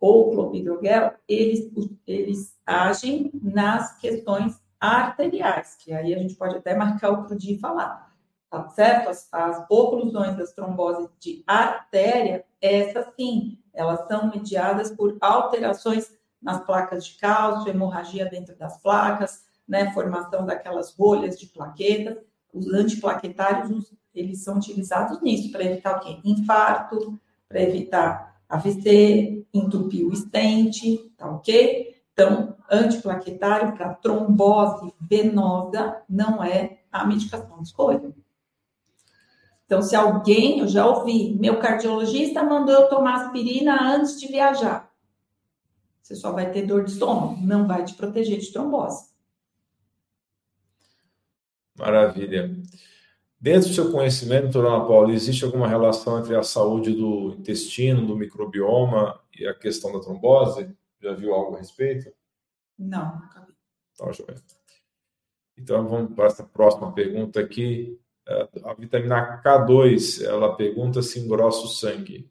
[0.00, 1.70] ou clopidogrel, eles,
[2.06, 7.58] eles agem nas questões arteriais, que aí a gente pode até marcar outro dia e
[7.58, 8.14] falar,
[8.50, 9.08] tá certo?
[9.08, 16.64] As, as oclusões das tromboses de artéria, essas sim, elas são mediadas por alterações nas
[16.64, 22.18] placas de cálcio, hemorragia dentro das placas, né, formação daquelas bolhas de plaquetas.
[22.52, 26.20] Os antiplaquetários, eles são utilizados nisso, para evitar o quê?
[26.24, 31.94] Infarto, para evitar AVC, entupir o estente, tá ok?
[32.12, 38.14] Então, antiplaquetário para trombose venosa não é a medicação de escolha.
[39.66, 44.90] Então, se alguém, eu já ouvi, meu cardiologista mandou eu tomar aspirina antes de viajar.
[46.00, 49.10] Você só vai ter dor de estômago, não vai te proteger de trombose.
[51.76, 52.56] Maravilha.
[53.46, 58.16] Dentro do seu conhecimento, Dona Paula, existe alguma relação entre a saúde do intestino, do
[58.16, 60.76] microbioma e a questão da trombose?
[61.00, 62.12] Já viu algo a respeito?
[62.76, 63.54] Não, nunca vi.
[63.96, 64.34] Tá, joia.
[65.56, 67.96] Então, vamos para essa próxima pergunta aqui.
[68.26, 72.28] É, a vitamina K2, ela pergunta se engrossa o sangue.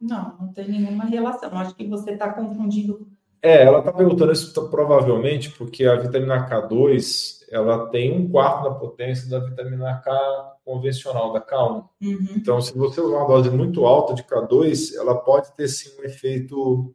[0.00, 1.54] Não, não tem nenhuma relação.
[1.58, 3.11] Acho que você está confundindo.
[3.42, 8.74] É, ela está perguntando isso provavelmente porque a vitamina K2 ela tem um quarto da
[8.76, 11.84] potência da vitamina K convencional, da K1.
[12.00, 12.26] Uhum.
[12.36, 16.04] Então, se você usar uma dose muito alta de K2, ela pode ter sim um
[16.04, 16.94] efeito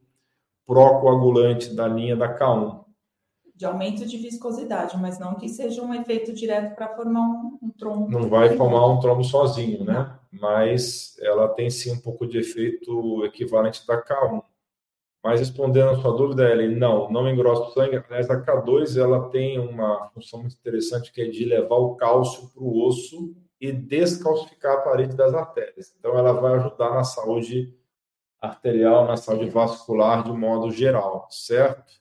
[0.66, 2.88] pró-coagulante da linha da K1
[3.58, 7.70] de aumento de viscosidade, mas não que seja um efeito direto para formar um, um,
[7.72, 8.08] trombo.
[8.08, 10.16] Não vai formar um trombo sozinho, né?
[10.32, 14.44] Mas ela tem sim um pouco de efeito equivalente da K1.
[15.24, 17.98] Mas respondendo a sua dúvida, Ellen, não, não engrossa o sangue.
[17.98, 22.50] Aliás, a K2 ela tem uma função muito interessante que é de levar o cálcio
[22.50, 25.94] para o osso e descalcificar a parede das artérias.
[25.98, 27.76] Então, ela vai ajudar na saúde
[28.40, 31.98] arterial, na saúde vascular de modo geral, certo?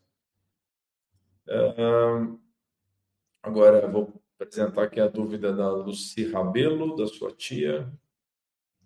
[3.42, 7.90] agora, vou apresentar aqui a dúvida da Luci Rabelo, da sua tia,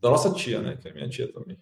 [0.00, 0.76] da nossa tia, né?
[0.76, 1.58] Que é minha tia também.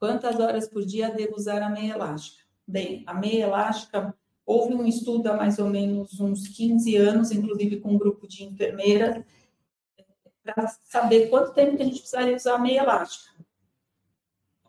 [0.00, 2.42] Quantas horas por dia devo usar a meia elástica?
[2.66, 7.80] Bem, a meia elástica, houve um estudo há mais ou menos uns 15 anos, inclusive
[7.80, 9.22] com um grupo de enfermeiras,
[10.42, 13.30] para saber quanto tempo que a gente precisaria usar a meia elástica.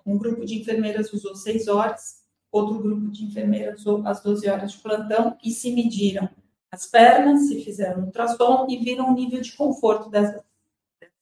[0.06, 4.80] Um grupo de enfermeiras usou 6 horas, outro grupo de enfermeiras às 12 horas de
[4.80, 6.30] plantão e se mediram
[6.70, 10.44] as pernas, se fizeram ultrassom e viram o nível de conforto dessas,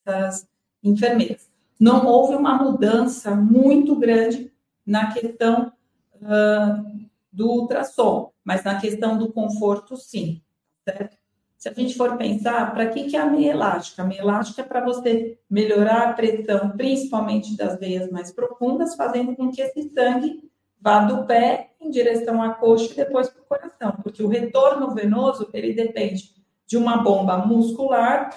[0.04, 0.48] dessas
[0.82, 1.49] enfermeiras.
[1.80, 4.52] Não houve uma mudança muito grande
[4.86, 5.72] na questão
[6.16, 10.42] uh, do ultrassom, mas na questão do conforto, sim.
[10.84, 11.18] Certo?
[11.58, 14.02] Se a gente for pensar, para que, que é a meia elástica?
[14.02, 19.36] A meia elástica é para você melhorar a pressão, principalmente das veias mais profundas, fazendo
[19.36, 20.50] com que esse sangue
[20.82, 24.94] vá do pé em direção à coxa e depois para o coração, porque o retorno
[24.94, 26.32] venoso ele depende
[26.66, 28.30] de uma bomba muscular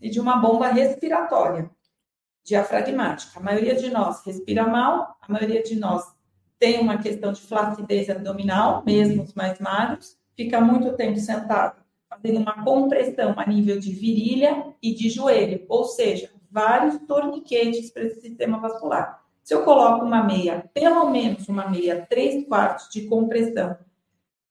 [0.00, 1.70] e de uma bomba respiratória,
[2.44, 3.38] diafragmática.
[3.38, 6.04] A maioria de nós respira mal, a maioria de nós
[6.58, 12.40] tem uma questão de flacidez abdominal, mesmo os mais magros, fica muito tempo sentado, fazendo
[12.40, 18.20] uma compressão a nível de virilha e de joelho, ou seja, vários torniquetes para esse
[18.20, 19.22] sistema vascular.
[19.42, 23.76] Se eu coloco uma meia, pelo menos uma meia 3 quartos de compressão,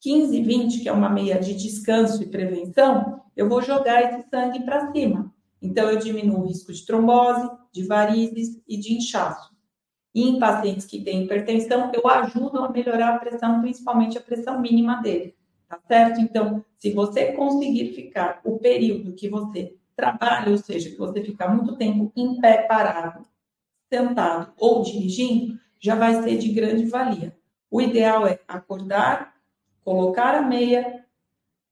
[0.02, 4.64] 15, 20, que é uma meia de descanso e prevenção, eu vou jogar esse sangue
[4.64, 5.29] para cima.
[5.62, 9.54] Então, eu diminuo o risco de trombose, de varizes e de inchaço.
[10.14, 14.60] E em pacientes que têm hipertensão, eu ajudo a melhorar a pressão, principalmente a pressão
[14.60, 15.36] mínima dele.
[15.68, 16.20] Tá certo?
[16.20, 21.54] Então, se você conseguir ficar o período que você trabalha, ou seja, que você ficar
[21.54, 23.24] muito tempo em pé parado,
[23.88, 27.38] sentado ou dirigindo, já vai ser de grande valia.
[27.70, 29.36] O ideal é acordar,
[29.84, 31.06] colocar a meia,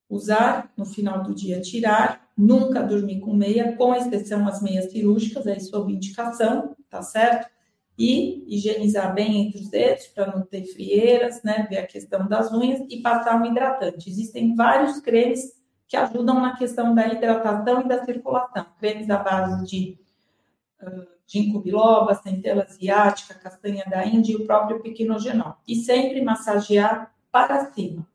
[0.09, 5.45] usar no final do dia, tirar, nunca dormir com meia, com exceção as meias cirúrgicas,
[5.47, 7.49] aí sob indicação, tá certo?
[7.97, 11.65] E higienizar bem entre os dedos para não ter frieiras, né?
[11.69, 14.09] Ver a questão das unhas e passar um hidratante.
[14.09, 18.65] Existem vários cremes que ajudam na questão da hidratação e da circulação.
[18.79, 19.99] Cremes à base de
[21.25, 25.55] ginkgo biloba, centela asiática, castanha da Índia e o próprio piquenogenol.
[25.67, 28.07] E sempre massagear para cima.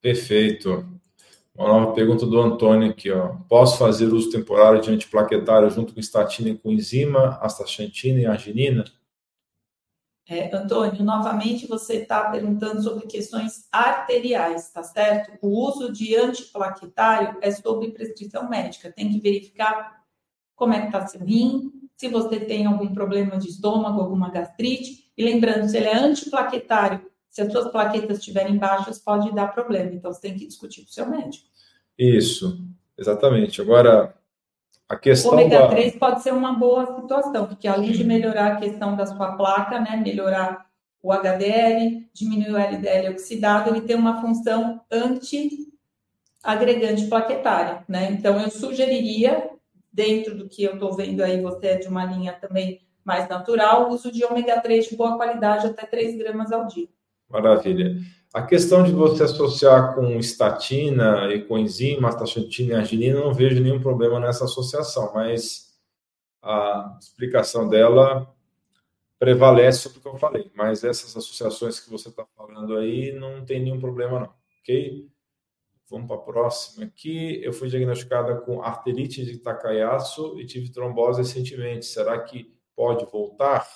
[0.00, 0.86] Perfeito.
[1.54, 3.36] Uma nova pergunta do Antônio aqui, ó.
[3.48, 8.84] Posso fazer uso temporário de antiplaquetário junto com estatina e com enzima, astaxantina e arginina?
[10.26, 15.36] É, Antônio, novamente você está perguntando sobre questões arteriais, tá certo?
[15.42, 18.92] O uso de antiplaquetário é sobre prescrição médica.
[18.92, 20.04] Tem que verificar
[20.54, 25.10] como é que está seu rim, se você tem algum problema de estômago, alguma gastrite.
[25.18, 29.92] E lembrando, se ele é antiplaquetário, se as suas plaquetas estiverem baixas, pode dar problema.
[29.92, 31.46] Então, você tem que discutir com o seu médico.
[31.96, 32.60] Isso,
[32.98, 33.62] exatamente.
[33.62, 34.12] Agora,
[34.88, 35.30] a questão.
[35.30, 35.98] O ômega 3 da...
[35.98, 39.96] pode ser uma boa situação, porque além de melhorar a questão da sua placa, né,
[39.96, 40.68] melhorar
[41.02, 48.10] o HDL, diminuir o LDL oxidado, ele tem uma função anti-agregante plaquetária, né?
[48.10, 49.48] Então, eu sugeriria
[49.92, 53.88] dentro do que eu estou vendo aí, você é de uma linha também mais natural,
[53.88, 56.88] uso de ômega 3 de boa qualidade, até 3 gramas ao dia.
[57.30, 57.96] Maravilha.
[58.32, 63.60] A questão de você associar com estatina e com enzima, astaxantina e arginina, não vejo
[63.60, 65.76] nenhum problema nessa associação, mas
[66.42, 68.32] a explicação dela
[69.18, 70.50] prevalece sobre o que eu falei.
[70.54, 74.34] Mas essas associações que você está falando aí não tem nenhum problema, não.
[74.60, 75.08] Ok?
[75.88, 77.42] Vamos para a próxima aqui.
[77.42, 81.84] Eu fui diagnosticada com arterite de Takayasu e tive trombose recentemente.
[81.84, 83.66] Será que pode voltar?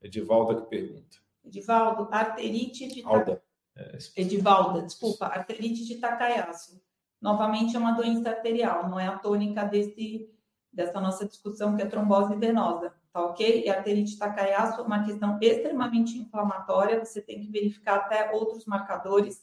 [0.00, 1.18] Edivalda que pergunta.
[1.48, 3.42] Edivaldo, arterite de Alda.
[3.76, 6.80] É, Edivalda, desculpa, arterite de Takayasu.
[7.20, 10.30] novamente é uma doença arterial, não é a tônica desse,
[10.72, 13.64] dessa nossa discussão que é trombose venosa, tá ok?
[13.64, 19.42] E arterite Takayasu é uma questão extremamente inflamatória, você tem que verificar até outros marcadores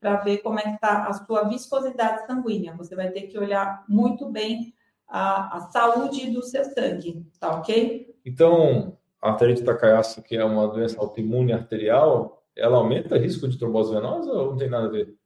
[0.00, 2.76] para ver como é que está a sua viscosidade sanguínea.
[2.76, 4.74] Você vai ter que olhar muito bem
[5.08, 8.14] a, a saúde do seu sangue, tá ok?
[8.24, 8.93] Então,
[9.24, 13.94] a arterite Takayasu, que é uma doença autoimune arterial, ela aumenta o risco de trombose
[13.94, 15.16] venosa ou não tem nada a ver?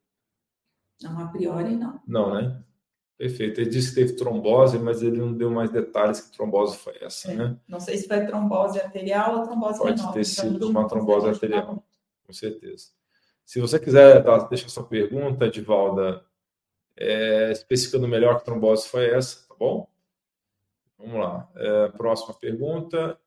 [1.03, 2.01] Não, a priori não.
[2.07, 2.63] Não, né?
[3.17, 3.61] Perfeito.
[3.61, 7.33] Ele disse que teve trombose, mas ele não deu mais detalhes que trombose foi essa,
[7.33, 7.35] é.
[7.35, 7.57] né?
[7.67, 10.13] Não sei se foi trombose arterial ou trombose Pode venosa.
[10.13, 11.85] Pode ter então, sido uma trombose arterial,
[12.25, 12.91] com certeza.
[13.45, 16.25] Se você quiser tá, deixar sua pergunta, Edivalda,
[16.97, 19.89] é, especificando melhor que trombose foi essa, tá bom?
[20.97, 21.51] Vamos lá.
[21.57, 23.19] É, próxima pergunta.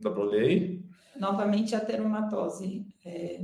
[0.00, 0.82] Da Brolei.
[1.16, 2.86] Novamente a teromatose.
[3.04, 3.40] É,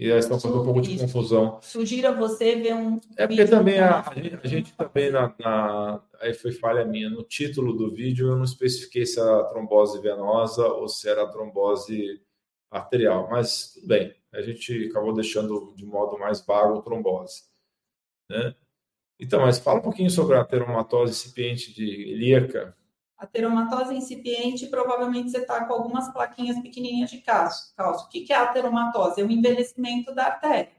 [0.00, 1.58] e elas estão fazendo um pouco de confusão.
[1.60, 2.98] Sugiro a você ver um.
[3.18, 7.10] É porque também a, a, gente, a, gente, também na, na, Aí foi falha minha.
[7.10, 12.18] No título do vídeo eu não especifiquei se era trombose venosa ou se era trombose
[12.70, 13.28] arterial.
[13.28, 14.14] Mas tudo bem.
[14.32, 17.42] A gente acabou deixando de modo mais vago trombose.
[18.30, 18.54] Né?
[19.18, 22.74] Então, mas fala um pouquinho sobre a teromatose incipiente de ilíaca
[23.20, 27.74] a teromatose incipiente, provavelmente você está com algumas plaquinhas pequenininhas de cálcio.
[27.78, 29.20] O que é a teromatose?
[29.20, 30.72] É o envelhecimento da artéria,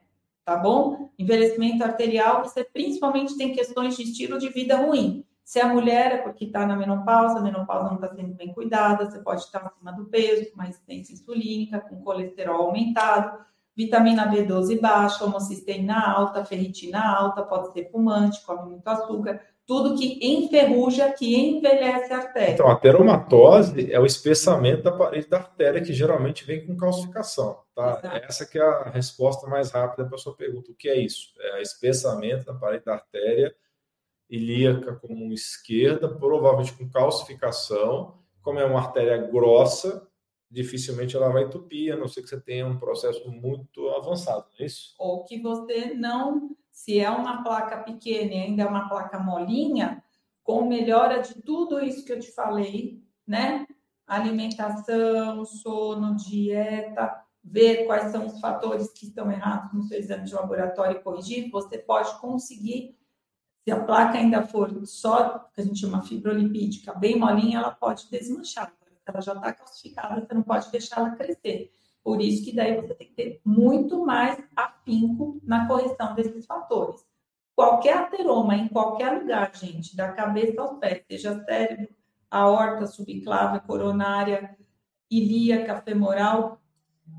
[0.44, 1.12] tá bom?
[1.20, 5.24] Envelhecimento arterial, você principalmente tem questões de estilo de vida ruim.
[5.44, 9.06] Se a mulher é porque está na menopausa, a menopausa não está sendo bem cuidada,
[9.06, 13.38] você pode estar acima do peso, com uma resistência insulínica, com colesterol aumentado,
[13.76, 19.40] vitamina B12 baixa, homocisteína alta, ferritina alta, pode ser fumante, come muito açúcar
[19.72, 22.52] tudo que enferruja, que envelhece a artéria.
[22.56, 27.58] Então, a teromatose é o espessamento da parede da artéria, que geralmente vem com calcificação.
[27.74, 28.02] Tá?
[28.28, 30.74] Essa que é a resposta mais rápida para a sua pergunta.
[30.74, 31.30] O que é isso?
[31.40, 33.56] É o espessamento da parede da artéria
[34.30, 38.20] ilíaca comum esquerda, provavelmente com calcificação.
[38.42, 40.06] Como é uma artéria grossa,
[40.50, 44.60] dificilmente ela vai entupir, a não ser que você tenha um processo muito avançado, não
[44.60, 44.94] é isso?
[45.00, 50.04] Ou que você não se é uma placa pequena e ainda é uma placa molinha,
[50.44, 53.68] com melhora de tudo isso que eu te falei, né?
[54.08, 60.34] Alimentação, sono, dieta, ver quais são os fatores que estão errados no seu exame de
[60.34, 62.98] laboratório e corrigir, você pode conseguir,
[63.64, 68.10] se a placa ainda for só, que a gente chama fibrolipídica, bem molinha, ela pode
[68.10, 68.74] desmanchar.
[69.06, 71.74] Ela já está calcificada, você não pode deixar ela crescer.
[72.04, 77.06] Por isso que daí você tem que ter muito mais afinco na correção desses fatores.
[77.56, 81.90] Qualquer ateroma em qualquer lugar, gente, da cabeça aos pés, seja cérebro,
[82.30, 84.58] aorta, subclave, coronária,
[85.10, 86.62] ilíaca, femoral,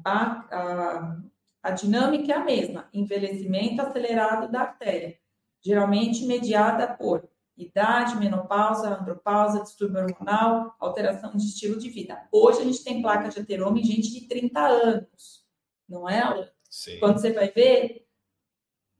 [0.05, 1.23] a, a,
[1.63, 5.17] a dinâmica é a mesma, envelhecimento acelerado da artéria,
[5.65, 12.27] geralmente mediada por idade, menopausa, andropausa, distúrbio hormonal, alteração de estilo de vida.
[12.33, 15.45] Hoje a gente tem placa de ateroma em gente de 30 anos,
[15.89, 16.49] não é, Alan?
[16.69, 16.99] Sim.
[16.99, 18.07] Quando você vai ver,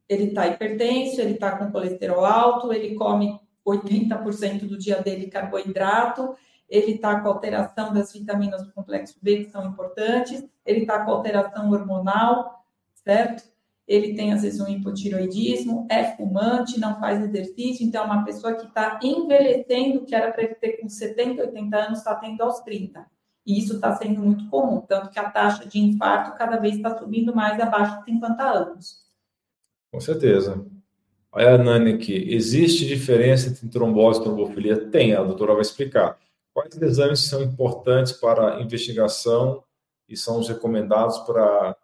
[0.07, 6.35] ele está hipertenso, ele está com colesterol alto, ele come 80% do dia dele carboidrato,
[6.69, 11.11] ele está com alteração das vitaminas do complexo B, que são importantes, ele está com
[11.11, 13.52] alteração hormonal, certo?
[13.87, 18.55] Ele tem às vezes um hipotiroidismo, é fumante, não faz exercício, então é uma pessoa
[18.55, 22.61] que está envelhecendo, que era para ele ter com 70, 80 anos, está tendo aos
[22.61, 23.05] 30.
[23.45, 26.97] E isso está sendo muito comum, tanto que a taxa de infarto cada vez está
[26.97, 29.03] subindo mais abaixo de 50 anos.
[29.91, 30.65] Com certeza.
[31.31, 34.89] Olha, Nani, aqui, existe diferença entre trombose e trombofilia?
[34.89, 36.17] Tem, a doutora vai explicar.
[36.53, 39.63] Quais exames são importantes para a investigação
[40.07, 41.75] e são os recomendados para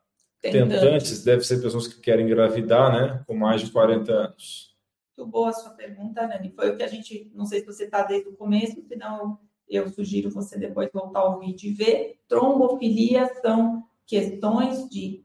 [0.42, 3.24] tentantes deve ser pessoas que querem engravidar, né?
[3.28, 4.76] Com mais de 40 anos.
[5.18, 6.52] Muito boa a sua pergunta, Nani.
[6.56, 9.88] Foi o que a gente, não sei se você está desde o começo, senão eu
[9.90, 12.20] sugiro você depois voltar ao vídeo e ver.
[12.28, 15.24] Trombofilia são questões de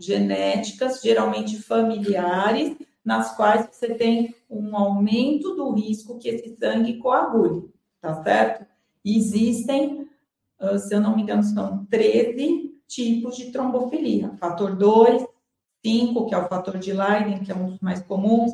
[0.00, 7.70] genéticas, geralmente familiares, nas quais você tem um aumento do risco que esse sangue coagule,
[8.00, 8.66] tá certo?
[9.06, 10.08] existem,
[10.78, 14.36] se eu não me engano, são 13 tipos de trombofilia.
[14.38, 15.26] Fator 2,
[15.84, 18.52] 5, que é o fator de Leiden, que é um dos mais comuns,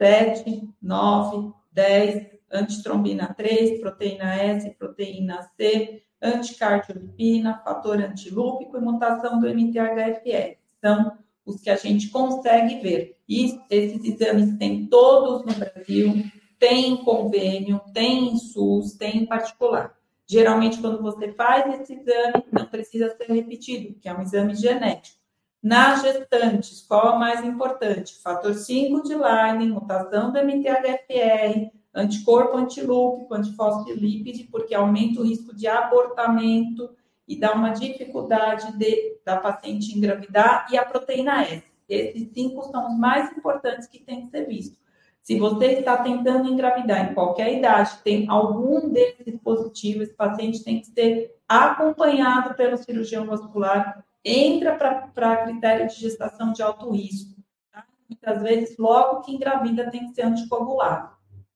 [0.00, 9.48] 7, 9, 10, antitrombina 3, proteína S, proteína C, anticardiolipina, fator antilúpico e mutação do
[9.48, 10.56] MTHFR.
[10.80, 11.12] São
[11.44, 13.16] os que a gente consegue ver.
[13.28, 16.24] E esses exames tem todos no Brasil,
[16.58, 19.96] tem convênio, tem em SUS, tem em particular.
[20.32, 25.18] Geralmente, quando você faz esse exame, não precisa ser repetido, que é um exame genético.
[25.62, 28.18] Nas gestantes, qual é o mais importante?
[28.22, 35.66] Fator 5 de Lyme, mutação do MTHFR, anticorpo antilúpico, antifosfolípide, porque aumenta o risco de
[35.66, 36.88] abortamento
[37.28, 41.62] e dá uma dificuldade de, da paciente engravidar, e a proteína S.
[41.86, 44.81] Esses cinco são os mais importantes que tem que ser visto.
[45.22, 50.80] Se você está tentando engravidar em qualquer idade, tem algum desses positivos, esse paciente tem
[50.80, 54.74] que ser acompanhado pelo cirurgião vascular, entra
[55.14, 57.40] para critério de gestação de alto risco.
[57.72, 57.84] Tá?
[58.08, 61.12] Muitas vezes, logo que engravida, tem que ser anticoagulado.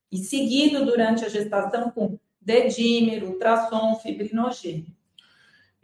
[0.09, 4.96] E seguido durante a gestação com dedímero, ultrassom, fibrinogênio.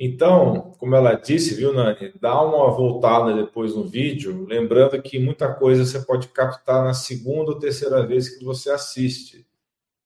[0.05, 5.53] Então, como ela disse, viu, Nani, dá uma voltada depois no vídeo, lembrando que muita
[5.53, 9.47] coisa você pode captar na segunda ou terceira vez que você assiste.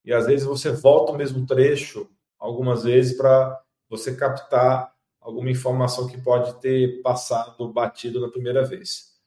[0.05, 6.05] E às vezes você volta o mesmo trecho algumas vezes para você captar alguma informação
[6.05, 9.17] que pode ter passado batido na primeira vez.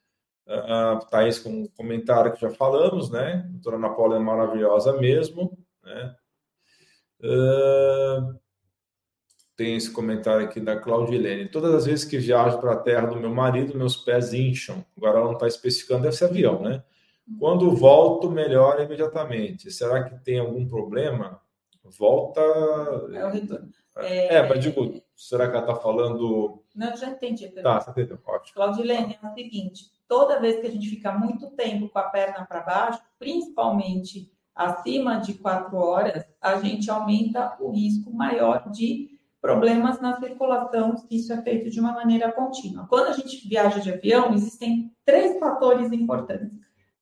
[0.47, 3.45] Uh, Thaís com um comentário que já falamos, né?
[3.45, 6.15] A doutora Ana é maravilhosa mesmo, né?
[7.21, 8.00] Uh,
[9.61, 11.47] tem esse comentário aqui da Claudilene.
[11.47, 14.83] Todas as vezes que viajo para a terra do meu marido, meus pés incham.
[14.97, 16.83] Agora ela não está especificando, deve ser avião, né?
[17.39, 19.71] Quando volto, melhora imediatamente.
[19.71, 21.43] Será que tem algum problema?
[21.85, 22.41] Volta.
[23.13, 23.69] É o retorno.
[23.99, 26.65] É, é mas digo, será que ela está falando.
[26.75, 27.47] Não, já entendi.
[27.49, 28.19] Tá, você entendeu.
[28.27, 28.55] Ótimo.
[28.55, 32.47] Claudilene, é o seguinte: toda vez que a gente fica muito tempo com a perna
[32.47, 40.01] para baixo, principalmente acima de quatro horas, a gente aumenta o risco maior de problemas
[40.01, 42.87] na circulação, se isso é feito de uma maneira contínua.
[42.89, 46.51] Quando a gente viaja de avião, existem três fatores importantes.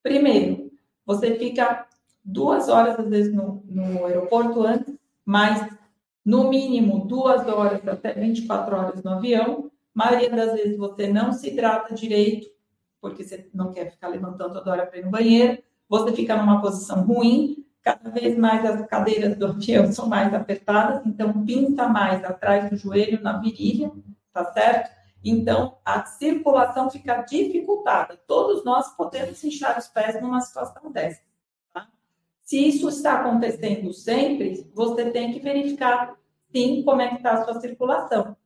[0.03, 0.70] Primeiro,
[1.05, 1.86] você fica
[2.24, 5.68] duas horas, às vezes, no, no aeroporto antes, mas
[6.24, 9.70] no mínimo duas horas até 24 horas no avião.
[9.95, 12.47] A maioria das vezes você não se hidrata direito,
[13.01, 15.59] porque você não quer ficar levantando toda hora para ir no banheiro.
[15.89, 21.07] Você fica numa posição ruim, Cada vez mais as cadeiras do avião são mais apertadas,
[21.07, 23.91] então pinta mais atrás do joelho, na virilha,
[24.33, 24.99] tá certo?
[25.24, 28.16] Então, a circulação fica dificultada.
[28.26, 31.20] Todos nós podemos inchar os pés numa situação dessa.
[31.72, 31.89] Tá?
[32.41, 36.16] Se isso está acontecendo sempre, você tem que verificar,
[36.53, 38.37] sim, como é que está a sua circulação.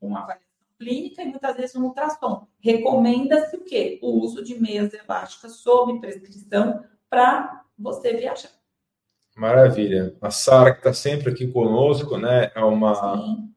[0.00, 0.48] Uma avaliação
[0.78, 2.46] clínica e muitas vezes um ultrassom.
[2.60, 3.98] Recomenda-se o quê?
[4.02, 8.57] O uso de meias elásticas sob prescrição para você viajar.
[9.38, 10.16] Maravilha.
[10.20, 12.50] A Sara, que está sempre aqui conosco, né?
[12.56, 13.54] É uma Sim.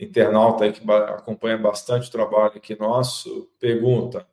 [0.00, 3.50] internauta aí que acompanha bastante o trabalho aqui nosso.
[3.60, 4.26] Pergunta: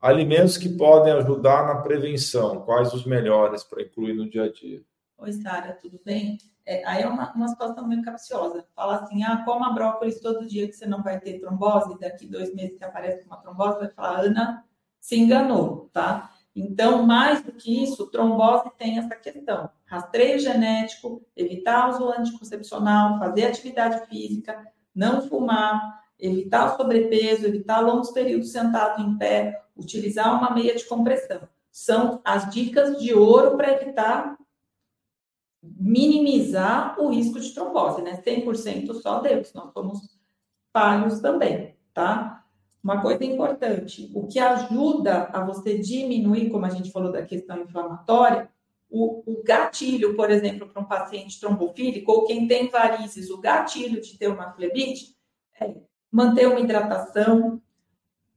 [0.00, 4.82] alimentos que podem ajudar na prevenção, quais os melhores para incluir no dia a dia?
[5.18, 6.38] Oi, Sara, tudo bem?
[6.64, 8.64] É, aí é uma, uma situação meio capciosa.
[8.74, 12.54] Fala assim, ah, coma brócolis todo dia que você não vai ter trombose, daqui dois
[12.54, 14.64] meses que aparece uma trombose, vai falar, Ana
[14.98, 16.31] se enganou, tá?
[16.54, 19.70] Então, mais do que isso, trombose tem essa questão.
[19.86, 28.10] Rastreio genético, evitar uso anticoncepcional, fazer atividade física, não fumar, evitar o sobrepeso, evitar longos
[28.10, 31.48] períodos sentado em pé, utilizar uma meia de compressão.
[31.70, 34.36] São as dicas de ouro para evitar
[35.62, 38.20] minimizar o risco de trombose, né?
[38.22, 40.18] 100% só Deus, nós somos
[40.72, 42.41] falhos também, tá?
[42.82, 47.60] Uma coisa importante, o que ajuda a você diminuir, como a gente falou da questão
[47.60, 48.50] inflamatória,
[48.90, 54.00] o, o gatilho, por exemplo, para um paciente trombofílico ou quem tem varizes, o gatilho
[54.00, 55.16] de ter uma flebite
[55.60, 55.76] é
[56.10, 57.62] manter uma hidratação,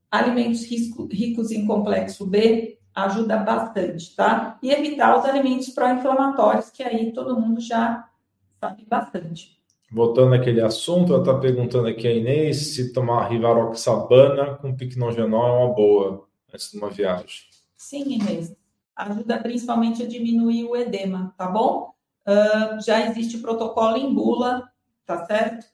[0.10, 4.58] alimentos ricos em complexo B ajuda bastante, tá?
[4.64, 8.10] E evitar os alimentos pró-inflamatórios, que aí todo mundo já
[8.58, 9.62] sabe bastante.
[9.92, 15.66] Voltando àquele assunto, ela está perguntando aqui a Inês se tomar rivaroxabana com piquenogenol é
[15.66, 17.44] uma boa antes de uma viagem.
[17.78, 18.56] Sim, Inês.
[18.96, 21.94] Ajuda principalmente a diminuir o edema, tá bom?
[22.26, 24.68] Uh, já existe protocolo em bula,
[25.06, 25.68] tá certo?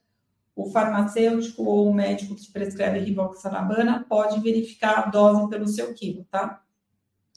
[0.56, 5.94] O farmacêutico ou o médico que te prescreve rivaroxabana pode verificar a dose pelo seu
[5.94, 6.62] quilo, tá?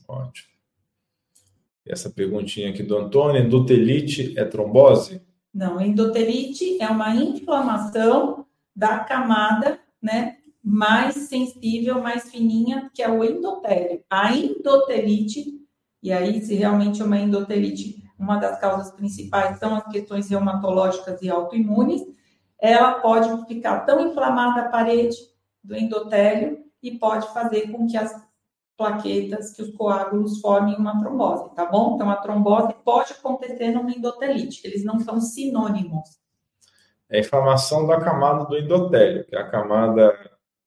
[0.09, 0.49] Ótimo.
[1.87, 5.23] E essa perguntinha aqui do Antônio, endotelite é trombose?
[5.55, 8.45] Não, endotelite é uma inflamação
[8.75, 14.03] da camada, né, mais sensível, mais fininha, que é o endotélio.
[14.11, 15.61] A endotelite,
[16.03, 21.23] e aí se realmente é uma endotelite, uma das causas principais são as questões reumatológicas
[21.23, 22.03] e autoimunes,
[22.59, 25.17] ela pode ficar tão inflamada a parede
[25.63, 28.24] do endotélio e pode fazer com que as
[28.77, 31.95] plaquetas que os coágulos formem uma trombose, tá bom?
[31.95, 36.19] Então, a trombose pode acontecer numa endotelite, eles não são sinônimos.
[37.09, 40.13] É a inflamação da camada do endotélio, que é a camada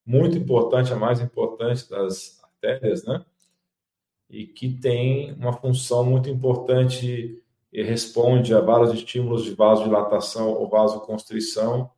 [0.05, 3.25] muito importante, a mais importante das artérias, né?
[4.29, 7.41] E que tem uma função muito importante
[7.71, 11.91] e responde a vários estímulos de vasodilatação ou vasoconstrição.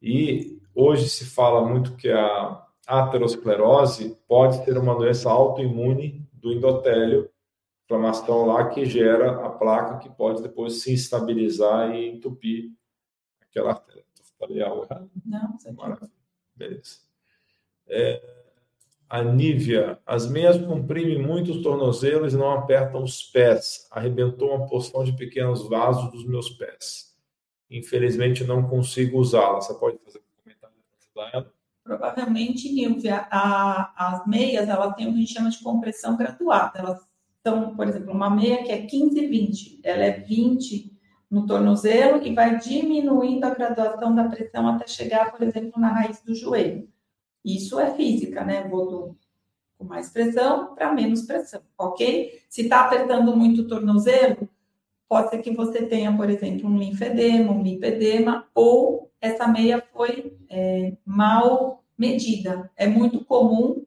[0.00, 7.30] E hoje se fala muito que a aterosclerose pode ser uma doença autoimune do endotélio,
[7.84, 12.70] inflamação lá que gera a placa que pode depois se estabilizar e entupir
[13.40, 14.04] aquela artéria.
[14.38, 15.10] Falei algo errado?
[15.24, 15.72] Não, você
[16.56, 16.98] Beleza.
[17.86, 18.22] É,
[19.08, 23.86] a Nívia, as meias comprimem muito os tornozelos e não apertam os pés.
[23.90, 27.14] Arrebentou uma porção de pequenos vasos dos meus pés.
[27.70, 29.60] Infelizmente não consigo usá-la.
[29.60, 30.76] Você pode fazer um comentário
[31.14, 31.53] para ajudar ela?
[31.84, 36.78] Provavelmente, Nívia, a, as meias elas têm o que a gente chama de compressão graduada.
[36.78, 37.06] Elas
[37.46, 40.98] são, por exemplo, uma meia que é 15 20, ela é 20
[41.30, 46.22] no tornozelo e vai diminuindo a graduação da pressão até chegar, por exemplo, na raiz
[46.22, 46.88] do joelho.
[47.44, 48.66] Isso é física, né?
[48.66, 49.18] Vou do,
[49.76, 52.40] com mais pressão para menos pressão, ok?
[52.48, 54.48] Se está apertando muito o tornozelo,
[55.06, 60.36] pode ser que você tenha, por exemplo, um linfedema, um lipedema, ou essa meia foi
[60.48, 62.70] é, mal medida.
[62.76, 63.84] É muito comum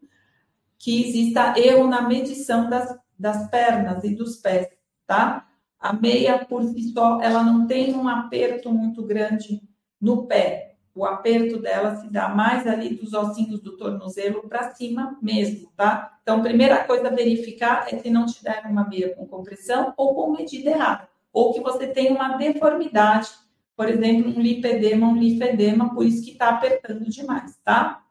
[0.77, 4.67] que exista erro na medição das, das pernas e dos pés,
[5.05, 5.47] tá?
[5.79, 9.61] A meia por si só, ela não tem um aperto muito grande
[9.99, 10.67] no pé
[10.97, 16.17] o aperto dela se dá mais ali dos ossinhos do tornozelo para cima mesmo, tá?
[16.23, 20.15] Então, primeira coisa a verificar é se não te der uma meia com compressão ou
[20.15, 23.29] com medida errada, ou que você tem uma deformidade,
[23.77, 28.03] por exemplo, um lipedema, um linfedema, por isso que está apertando demais, tá?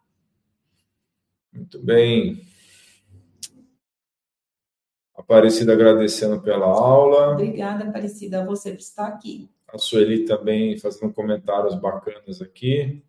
[1.53, 2.41] Muito bem.
[5.13, 7.33] Aparecida agradecendo pela aula.
[7.33, 9.51] Obrigada, Aparecida, a você por estar aqui.
[9.67, 13.03] A Sueli também fazendo comentários bacanas aqui.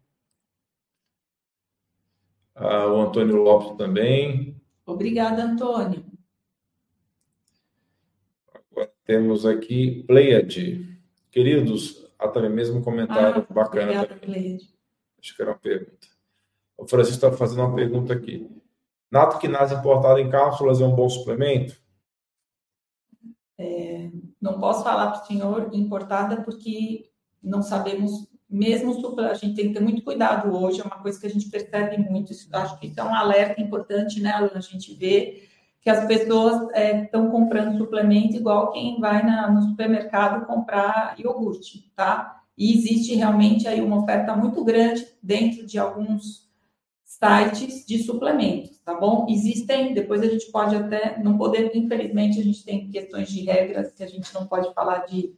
[2.56, 4.60] Ah, o Antônio Lopes também.
[4.84, 6.04] Obrigada, Antônio.
[8.72, 10.98] Agora temos aqui Pleiade.
[11.30, 13.92] Queridos, há também mesmo comentário ah, bacana.
[13.92, 14.74] Obrigada, Pleiade.
[15.20, 16.08] Acho que era uma pergunta.
[16.78, 18.50] O Francisco está fazendo uma pergunta aqui.
[19.12, 21.76] Nato quinase importado em cápsulas é um bom suplemento?
[23.58, 27.10] É, não posso falar para o senhor importada porque
[27.42, 31.26] não sabemos, mesmo a gente tem que ter muito cuidado hoje, é uma coisa que
[31.26, 35.47] a gente percebe muito, acho que isso é um alerta importante, né, a gente vê
[35.88, 41.90] que as pessoas estão é, comprando suplemento igual quem vai na, no supermercado comprar iogurte,
[41.96, 42.44] tá?
[42.58, 46.46] E existe realmente aí uma oferta muito grande dentro de alguns
[47.06, 49.28] sites de suplementos, tá bom?
[49.30, 53.94] Existem, depois a gente pode até, não poder, infelizmente, a gente tem questões de regras
[53.94, 55.38] que a gente não pode falar de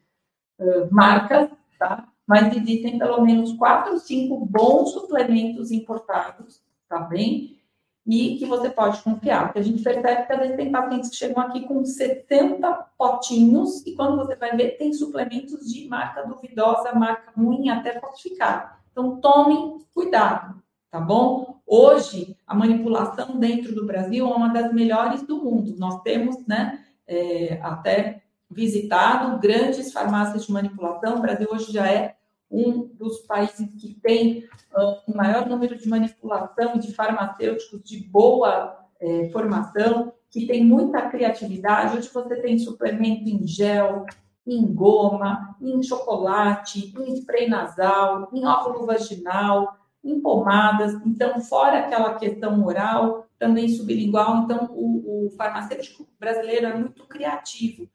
[0.59, 1.47] uh, marcas,
[1.77, 2.07] tá?
[2.25, 7.58] Mas existem pelo menos quatro, cinco bons suplementos importados, tá bem?
[8.05, 9.45] E que você pode confiar.
[9.45, 13.85] Porque a gente percebe que às vezes tem pacientes que chegam aqui com 70 potinhos
[13.85, 18.71] e quando você vai ver, tem suplementos de marca duvidosa, marca ruim, até falsificada.
[18.91, 20.59] Então, tomem cuidado
[20.91, 21.61] tá bom?
[21.65, 25.75] Hoje, a manipulação dentro do Brasil é uma das melhores do mundo.
[25.77, 31.17] Nós temos, né, é, até visitado grandes farmácias de manipulação.
[31.17, 32.15] O Brasil hoje já é
[32.49, 34.45] um dos países que tem
[34.75, 41.09] uh, o maior número de manipulação de farmacêuticos de boa é, formação, que tem muita
[41.09, 41.97] criatividade.
[41.97, 44.05] Hoje você tem suplemento em gel,
[44.45, 52.15] em goma, em chocolate, em spray nasal, em óvulo vaginal, em pomadas, então, fora aquela
[52.15, 57.89] questão oral, também sublingual, então, o, o farmacêutico brasileiro é muito criativo.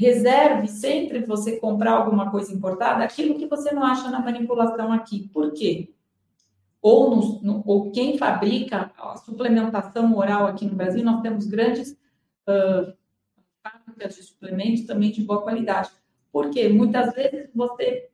[0.00, 5.28] Reserve sempre você comprar alguma coisa importada, aquilo que você não acha na manipulação aqui.
[5.28, 5.92] Por quê?
[6.80, 11.90] Ou, no, no, ou quem fabrica a suplementação oral aqui no Brasil, nós temos grandes
[12.48, 12.90] uh,
[13.62, 15.90] fábricas de suplementos também de boa qualidade.
[16.32, 18.08] Porque muitas vezes você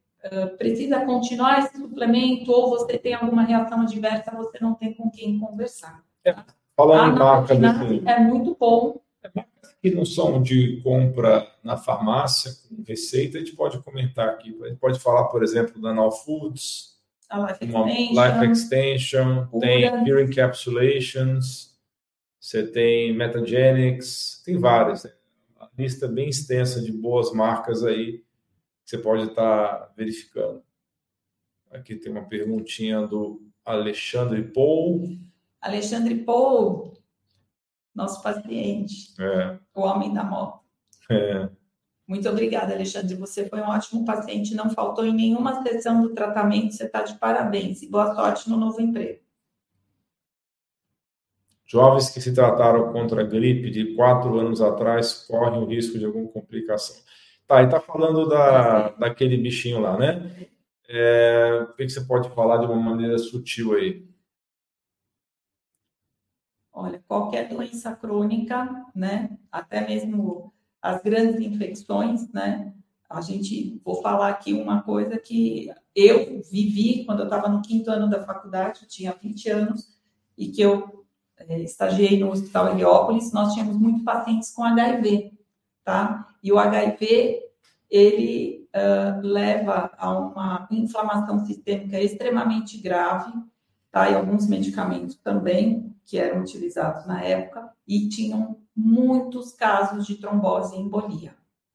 [0.58, 5.38] precisa continuar esse suplemento ou você tem alguma reação adversa, você não tem com quem
[5.38, 6.02] conversar.
[6.24, 6.34] É,
[6.76, 8.08] falando em marca desse...
[8.08, 9.00] é muito bom.
[9.34, 14.56] Marcas que não são de compra na farmácia com receita, a gente pode comentar aqui.
[14.62, 16.96] A gente pode falar, por exemplo, da Now Foods,
[17.28, 21.76] a Life Extension, Life Extension tem Pure Encapsulations,
[22.40, 25.04] você tem Metagenics, tem várias.
[25.04, 25.12] Né?
[25.56, 28.24] Uma lista bem extensa de boas marcas aí
[28.84, 30.62] você pode estar verificando.
[31.72, 35.18] Aqui tem uma perguntinha do Alexandre Paul.
[35.60, 36.95] Alexandre Paul,
[37.96, 39.58] nosso paciente, é.
[39.74, 40.60] o homem da moto.
[41.10, 41.48] É.
[42.06, 43.16] Muito obrigada, Alexandre.
[43.16, 46.72] Você foi um ótimo paciente, não faltou em nenhuma sessão do tratamento.
[46.72, 49.20] Você está de parabéns e boa sorte no novo emprego.
[51.66, 56.04] Jovens que se trataram contra a gripe de quatro anos atrás correm o risco de
[56.04, 56.94] alguma complicação.
[57.44, 60.46] Tá, e tá falando da, daquele bichinho lá, né?
[60.88, 64.06] É, o que você pode falar de uma maneira sutil aí?
[66.78, 69.38] Olha, qualquer doença crônica, né?
[69.50, 70.52] Até mesmo
[70.82, 72.74] as grandes infecções, né?
[73.08, 77.90] A gente, vou falar aqui uma coisa que eu vivi quando eu estava no quinto
[77.90, 79.98] ano da faculdade, tinha 20 anos,
[80.36, 81.06] e que eu
[81.38, 85.32] é, estagiei no Hospital Heliópolis, nós tínhamos muitos pacientes com HIV,
[85.82, 86.28] tá?
[86.42, 87.40] E o HIV,
[87.88, 93.32] ele uh, leva a uma inflamação sistêmica extremamente grave,
[93.90, 94.10] tá?
[94.10, 100.76] E alguns medicamentos também, que eram utilizados na época, e tinham muitos casos de trombose
[100.76, 101.34] e embolia,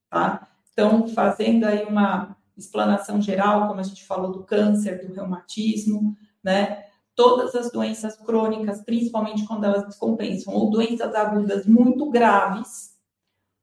[0.09, 0.47] tá?
[0.71, 6.85] Então, fazendo aí uma explanação geral, como a gente falou do câncer, do reumatismo, né?
[7.13, 12.91] Todas as doenças crônicas, principalmente quando elas descompensam, ou doenças agudas muito graves,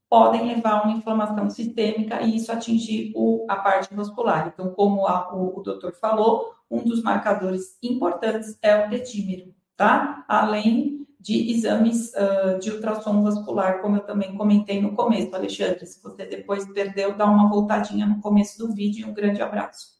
[0.08, 4.52] podem levar a uma inflamação sistêmica e isso atingir o, a parte muscular.
[4.52, 10.24] Então, como a, o, o doutor falou, um dos marcadores importantes é o dedímero, tá?
[10.28, 15.86] Além de exames uh, de ultrassom vascular, como eu também comentei no começo, Alexandre.
[15.86, 19.96] Se você depois perdeu, dá uma voltadinha no começo do vídeo e um grande abraço.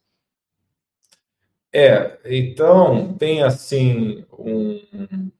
[1.71, 5.31] É, então tem assim um,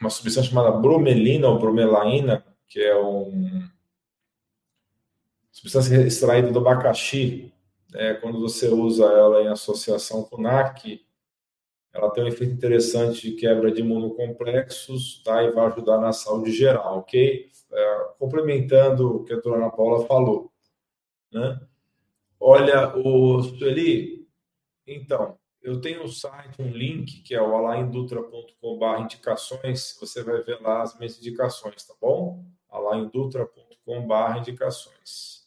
[0.00, 3.72] uma substância chamada bromelina ou bromelaína, que é uma
[5.50, 7.52] substância extraída do abacaxi.
[7.90, 8.14] Né?
[8.14, 11.07] Quando você usa ela em associação com NAC,
[11.92, 15.42] ela tem um efeito interessante de quebra de imunocomplexos tá?
[15.42, 17.50] e vai ajudar na saúde geral, ok?
[17.70, 20.52] É, complementando o que a doutora Ana Paula falou.
[21.32, 21.60] Né?
[22.40, 24.26] Olha, o Sueli,
[24.86, 30.60] então, eu tenho um site, um link, que é o alaindutra.com.br indicações, você vai ver
[30.60, 32.44] lá as minhas indicações, tá bom?
[32.70, 35.37] alaindutra.com.br indicações.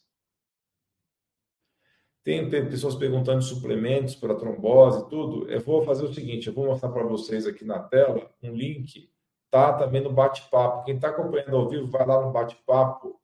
[2.23, 5.49] Tem pessoas perguntando suplementos para trombose e tudo.
[5.49, 9.09] Eu vou fazer o seguinte: eu vou mostrar para vocês aqui na tela um link,
[9.49, 9.73] tá?
[9.73, 10.83] Também no bate-papo.
[10.85, 13.19] Quem está acompanhando ao vivo, vai lá no bate-papo,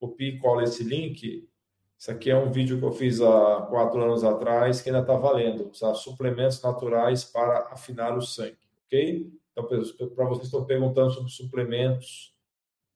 [0.00, 1.48] copia e cola esse link.
[1.96, 5.14] Isso aqui é um vídeo que eu fiz há quatro anos atrás, que ainda está
[5.14, 5.70] valendo.
[5.78, 5.94] Tá?
[5.94, 9.32] Suplementos naturais para afinar o sangue, ok?
[9.52, 12.34] Então, para vocês que estão perguntando sobre suplementos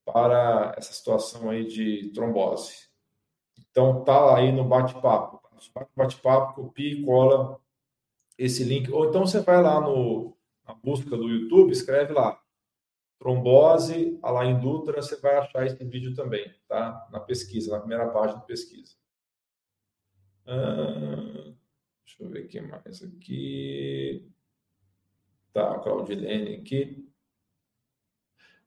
[0.05, 2.89] para essa situação aí de trombose.
[3.77, 5.39] Então, tá aí no bate-papo.
[5.95, 7.61] Bate-papo, copia e cola
[8.39, 8.91] esse link.
[8.91, 10.35] Ou então você vai lá no,
[10.67, 12.41] na busca do YouTube, escreve lá
[13.19, 17.07] trombose Alain Dutra, você vai achar esse vídeo também, tá?
[17.13, 18.95] Na pesquisa, na primeira página de pesquisa.
[20.47, 21.53] Ah,
[22.03, 24.33] deixa eu ver o que mais aqui.
[25.53, 27.06] Tá, Claudilene aqui.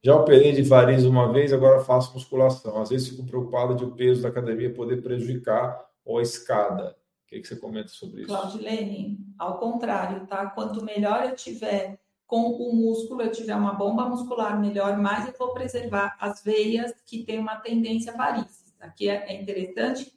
[0.02, 2.80] Já operei de varizes uma vez, agora faço musculação.
[2.80, 6.96] Às vezes fico preocupado de o peso da academia poder prejudicar ou a escada.
[7.24, 8.28] O que, que você comenta sobre isso?
[8.28, 10.46] Claudilene, ao contrário, tá?
[10.46, 15.34] Quanto melhor eu tiver com o músculo, eu tiver uma bomba muscular melhor, mais eu
[15.38, 18.72] vou preservar as veias que têm uma tendência a varizes.
[18.80, 20.12] Aqui é, é interessante,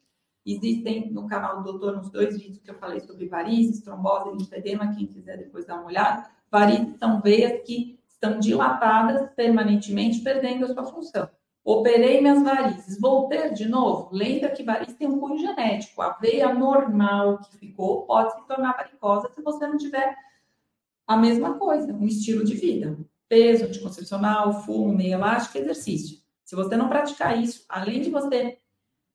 [0.45, 4.95] existem no canal do doutor uns dois vídeos que eu falei sobre varizes, trombose, linfedema,
[4.95, 6.29] quem quiser depois dar uma olhada.
[6.49, 11.29] Varizes são veias que estão dilatadas permanentemente, perdendo a sua função.
[11.63, 14.09] Operei minhas varizes, vou ter de novo?
[14.11, 16.01] Lembra que varizes tem um cunho genético.
[16.01, 20.15] A veia normal que ficou pode se tornar varicosa se você não tiver
[21.05, 22.97] a mesma coisa, um estilo de vida.
[23.29, 26.17] Peso, anticoncepcional, fumo, meio elástico, exercício.
[26.43, 28.57] Se você não praticar isso, além de você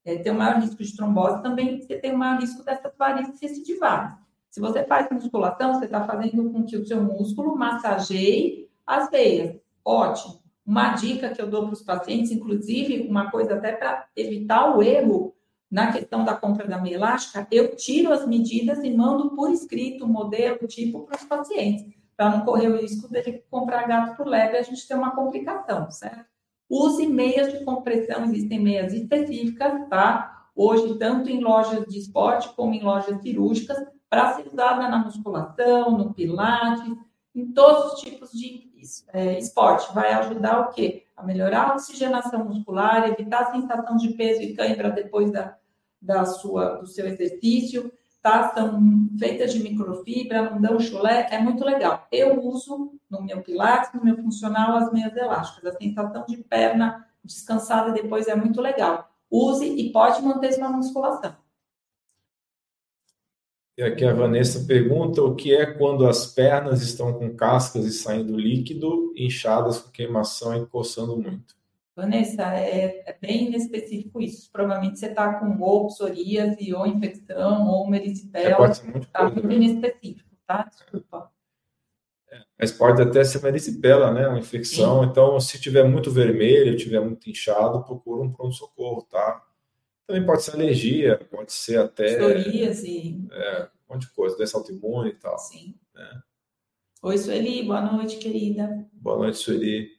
[0.05, 3.41] é, ter um maior risco de trombose, também você tem um maior risco dessas varizes
[3.41, 4.19] recidivadas.
[4.51, 9.57] Se você faz musculação, você está fazendo com que o seu músculo massageie as veias,
[9.85, 10.41] ótimo.
[10.65, 14.83] Uma dica que eu dou para os pacientes, inclusive, uma coisa até para evitar o
[14.83, 15.35] erro
[15.71, 20.05] na questão da compra da meia elástica, eu tiro as medidas e mando por escrito
[20.05, 21.85] o modelo, tipo, para os pacientes,
[22.17, 25.15] para não correr o risco de comprar gato por leve e a gente ter uma
[25.15, 26.25] complicação, certo?
[26.71, 30.49] Use meias de compressão, existem meias específicas, tá?
[30.55, 33.79] Hoje, tanto em lojas de esporte como em lojas cirúrgicas,
[34.09, 36.97] para ser usada na musculação, no pilates,
[37.35, 38.69] em todos os tipos de
[39.13, 39.93] é, esporte.
[39.95, 41.07] Vai ajudar o quê?
[41.17, 45.57] A melhorar a oxigenação muscular, evitar a sensação de peso e cãibra depois da,
[46.01, 47.93] da sua, do seu exercício.
[48.23, 48.53] Tá?
[48.53, 48.81] São
[49.19, 52.07] feitas de microfibra, não dão chulé, é muito legal.
[52.11, 55.75] Eu uso no meu pilates, no meu funcional, as meias elásticas.
[55.75, 59.09] A sensação de perna descansada depois é muito legal.
[59.31, 61.37] Use e pode manter sua musculação.
[63.79, 67.93] E aqui a Vanessa pergunta o que é quando as pernas estão com cascas e
[67.93, 71.55] saindo líquido, inchadas com queimação e coçando muito.
[71.95, 74.51] Vanessa, é, é bem inespecífico isso.
[74.51, 78.51] Provavelmente você está com ou psoríase, ou infecção, ou merisipel.
[78.51, 80.65] É, pode ser muito Está muito inespecífico, tá?
[80.65, 81.31] Desculpa.
[82.33, 84.27] É, mas pode até ser merisipela, né?
[84.27, 85.05] Uma infecção.
[85.05, 85.09] Sim.
[85.09, 89.41] Então, se tiver muito vermelho, tiver muito inchado, procura um pronto-socorro, tá?
[90.09, 92.17] Também pode ser alergia, pode ser até.
[92.17, 93.29] Psoríase.
[93.31, 95.39] É, um monte de coisa, doença autoimune e tal.
[95.39, 95.75] Sim.
[95.95, 96.23] Né?
[97.03, 98.89] Oi, Sueli, boa noite, querida.
[98.95, 99.91] Boa noite, Sueli.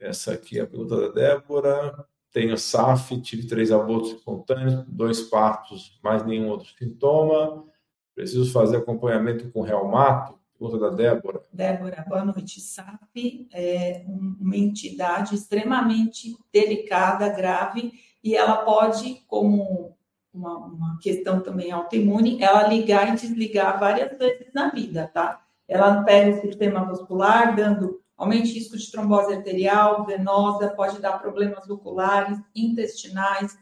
[0.00, 2.08] Essa aqui é a pergunta da Débora.
[2.32, 7.64] Tenho SAF, tive três abortos espontâneos, dois partos, mais nenhum outro sintoma.
[8.16, 10.36] Preciso fazer acompanhamento com reumato?
[10.58, 11.40] Pergunta da Débora.
[11.52, 12.60] Débora, boa noite.
[12.60, 19.96] SAF é uma entidade extremamente delicada, grave e ela pode, como
[20.32, 25.42] uma, uma questão também autoimune, ela ligar e desligar várias vezes na vida, tá?
[25.66, 31.18] Ela pega o sistema vascular, dando aumento de risco de trombose arterial, venosa, pode dar
[31.18, 33.56] problemas oculares, intestinais,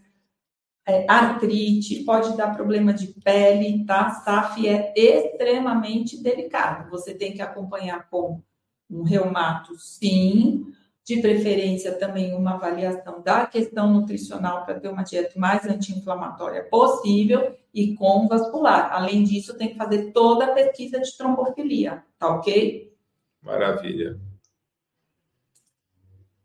[0.85, 4.11] é, artrite, pode dar problema de pele, tá?
[4.11, 6.91] SAF é extremamente delicado.
[6.91, 8.43] Você tem que acompanhar com
[8.91, 10.67] um reumato, sim,
[11.07, 17.57] de preferência também uma avaliação da questão nutricional para ter uma dieta mais anti-inflamatória possível
[17.73, 18.93] e com vascular.
[18.93, 22.93] Além disso, tem que fazer toda a pesquisa de trombofilia, tá ok?
[23.41, 24.19] Maravilha.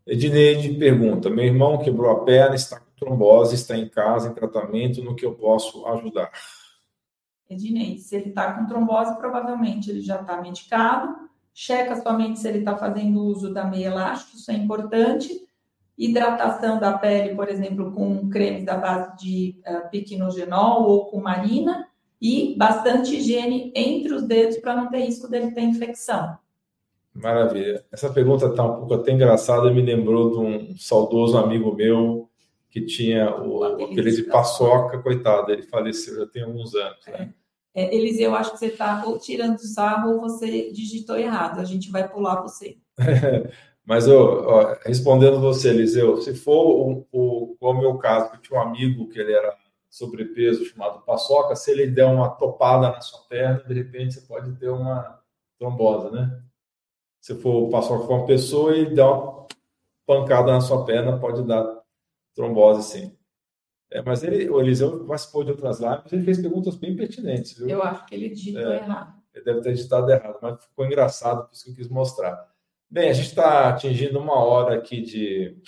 [0.06, 5.02] Edneide pergunta: meu irmão quebrou a perna, está com trombose, está em casa, em tratamento,
[5.02, 6.30] no que eu posso ajudar?
[7.50, 12.58] Edneide, se ele está com trombose, provavelmente ele já está medicado checa somente se ele
[12.58, 15.28] está fazendo uso da meia elástica, isso é importante.
[15.96, 21.88] Hidratação da pele, por exemplo, com cremes da base de uh, piquenogenol ou com marina,
[22.20, 26.38] e bastante higiene entre os dedos para não ter risco dele ter infecção.
[27.12, 27.84] Maravilha.
[27.92, 32.30] Essa pergunta está um pouco até engraçada, me lembrou de um saudoso amigo meu
[32.70, 37.06] que tinha o, o apelido de paçoca, coitado, ele faleceu já tem alguns anos.
[37.06, 37.34] Né?
[37.38, 37.41] É.
[37.74, 41.58] É, Eliseu, acho que você está ou tirando sarro ou você digitou errado.
[41.58, 42.76] A gente vai pular você.
[43.84, 48.62] Mas ó, respondendo você, Eliseu, se for o, o, meu caso, que eu tinha um
[48.62, 49.56] amigo que ele era
[49.90, 54.52] sobrepeso, chamado paçoca, se ele der uma topada na sua perna, de repente você pode
[54.56, 55.20] ter uma
[55.58, 56.42] trombose, né?
[57.20, 59.46] Se for o paçoca com uma pessoa e der uma
[60.06, 61.82] pancada na sua perna, pode dar
[62.34, 63.16] trombose, sim.
[63.92, 67.68] É, mas ele, o Eliseu participou de outras lives, ele fez perguntas bem pertinentes, viu?
[67.68, 69.22] Eu acho que ele digitou é, errado.
[69.34, 72.50] Ele deve ter digitado errado, mas ficou engraçado, por isso que eu quis mostrar.
[72.90, 75.58] Bem, a gente está atingindo uma hora aqui de,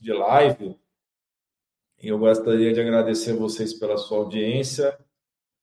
[0.00, 0.76] de live,
[2.02, 4.96] e eu gostaria de agradecer vocês pela sua audiência.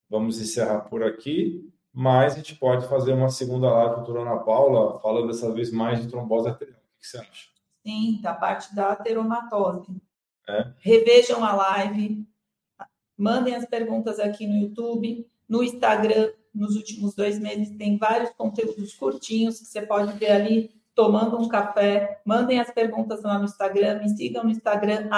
[0.09, 4.37] Vamos encerrar por aqui, mas a gente pode fazer uma segunda live com a Ana
[4.39, 6.77] Paula, falando dessa vez mais de trombose arterial.
[6.77, 7.49] O que você acha?
[7.85, 10.01] Sim, da parte da ateromatose.
[10.47, 10.67] É.
[10.79, 12.25] Revejam a live,
[13.17, 16.31] mandem as perguntas aqui no YouTube, no Instagram.
[16.53, 21.49] Nos últimos dois meses tem vários conteúdos curtinhos que você pode ver ali tomando um
[21.49, 22.21] café.
[22.25, 25.09] Mandem as perguntas lá no Instagram, me sigam no Instagram,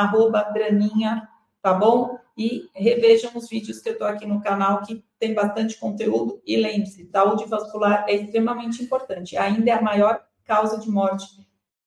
[0.53, 1.27] graninha,
[1.61, 2.17] tá bom?
[2.35, 6.41] E revejam os vídeos que eu estou aqui no canal, que tem bastante conteúdo.
[6.45, 9.37] E lembre-se, saúde vascular é extremamente importante.
[9.37, 11.25] Ainda é a maior causa de morte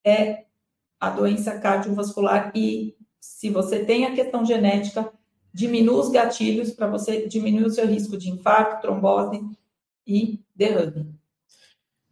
[0.05, 0.45] é
[0.99, 5.12] a doença cardiovascular e se você tem a questão genética,
[5.53, 9.41] diminua os gatilhos para você diminuir o seu risco de infarto, trombose
[10.07, 11.14] e derrame.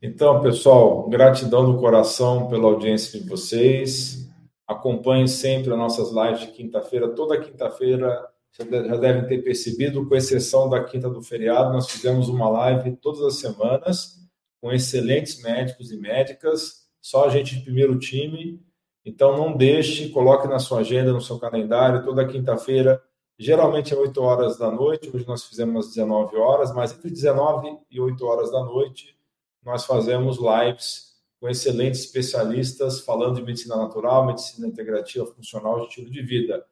[0.01, 4.29] Então, pessoal, gratidão do coração pela audiência de vocês.
[4.67, 7.09] Acompanhem sempre as nossas lives de quinta-feira.
[7.09, 12.49] Toda quinta-feira, já devem ter percebido, com exceção da quinta do feriado, nós fizemos uma
[12.49, 14.19] live todas as semanas
[14.61, 18.61] com excelentes médicos e médicas, só a gente de primeiro time
[19.09, 23.03] então, não deixe, coloque na sua agenda, no seu calendário, toda quinta-feira,
[23.39, 27.79] geralmente é 8 horas da noite, hoje nós fizemos às 19 horas, mas entre 19
[27.91, 29.19] e 8 horas da noite,
[29.65, 36.21] nós fazemos lives com excelentes especialistas falando de medicina natural, medicina integrativa, funcional, estilo de
[36.21, 36.67] vida.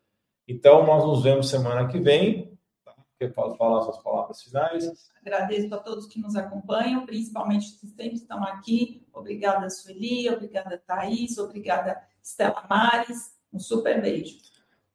[0.46, 2.54] Então, nós nos vemos semana que vem.
[2.84, 2.94] Tá?
[3.18, 5.10] Quer falar suas palavras finais?
[5.22, 9.06] Agradeço a todos que nos acompanham, principalmente os que sempre estão aqui.
[9.10, 14.38] Obrigada, Sueli, obrigada, Thaís, obrigada, Estela Mares, um super beijo.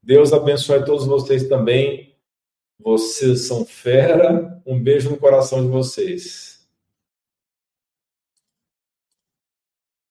[0.04, 2.14] Deus abençoe todos vocês também.
[2.78, 4.62] Vocês são fera.
[4.66, 6.51] Um beijo no coração de vocês.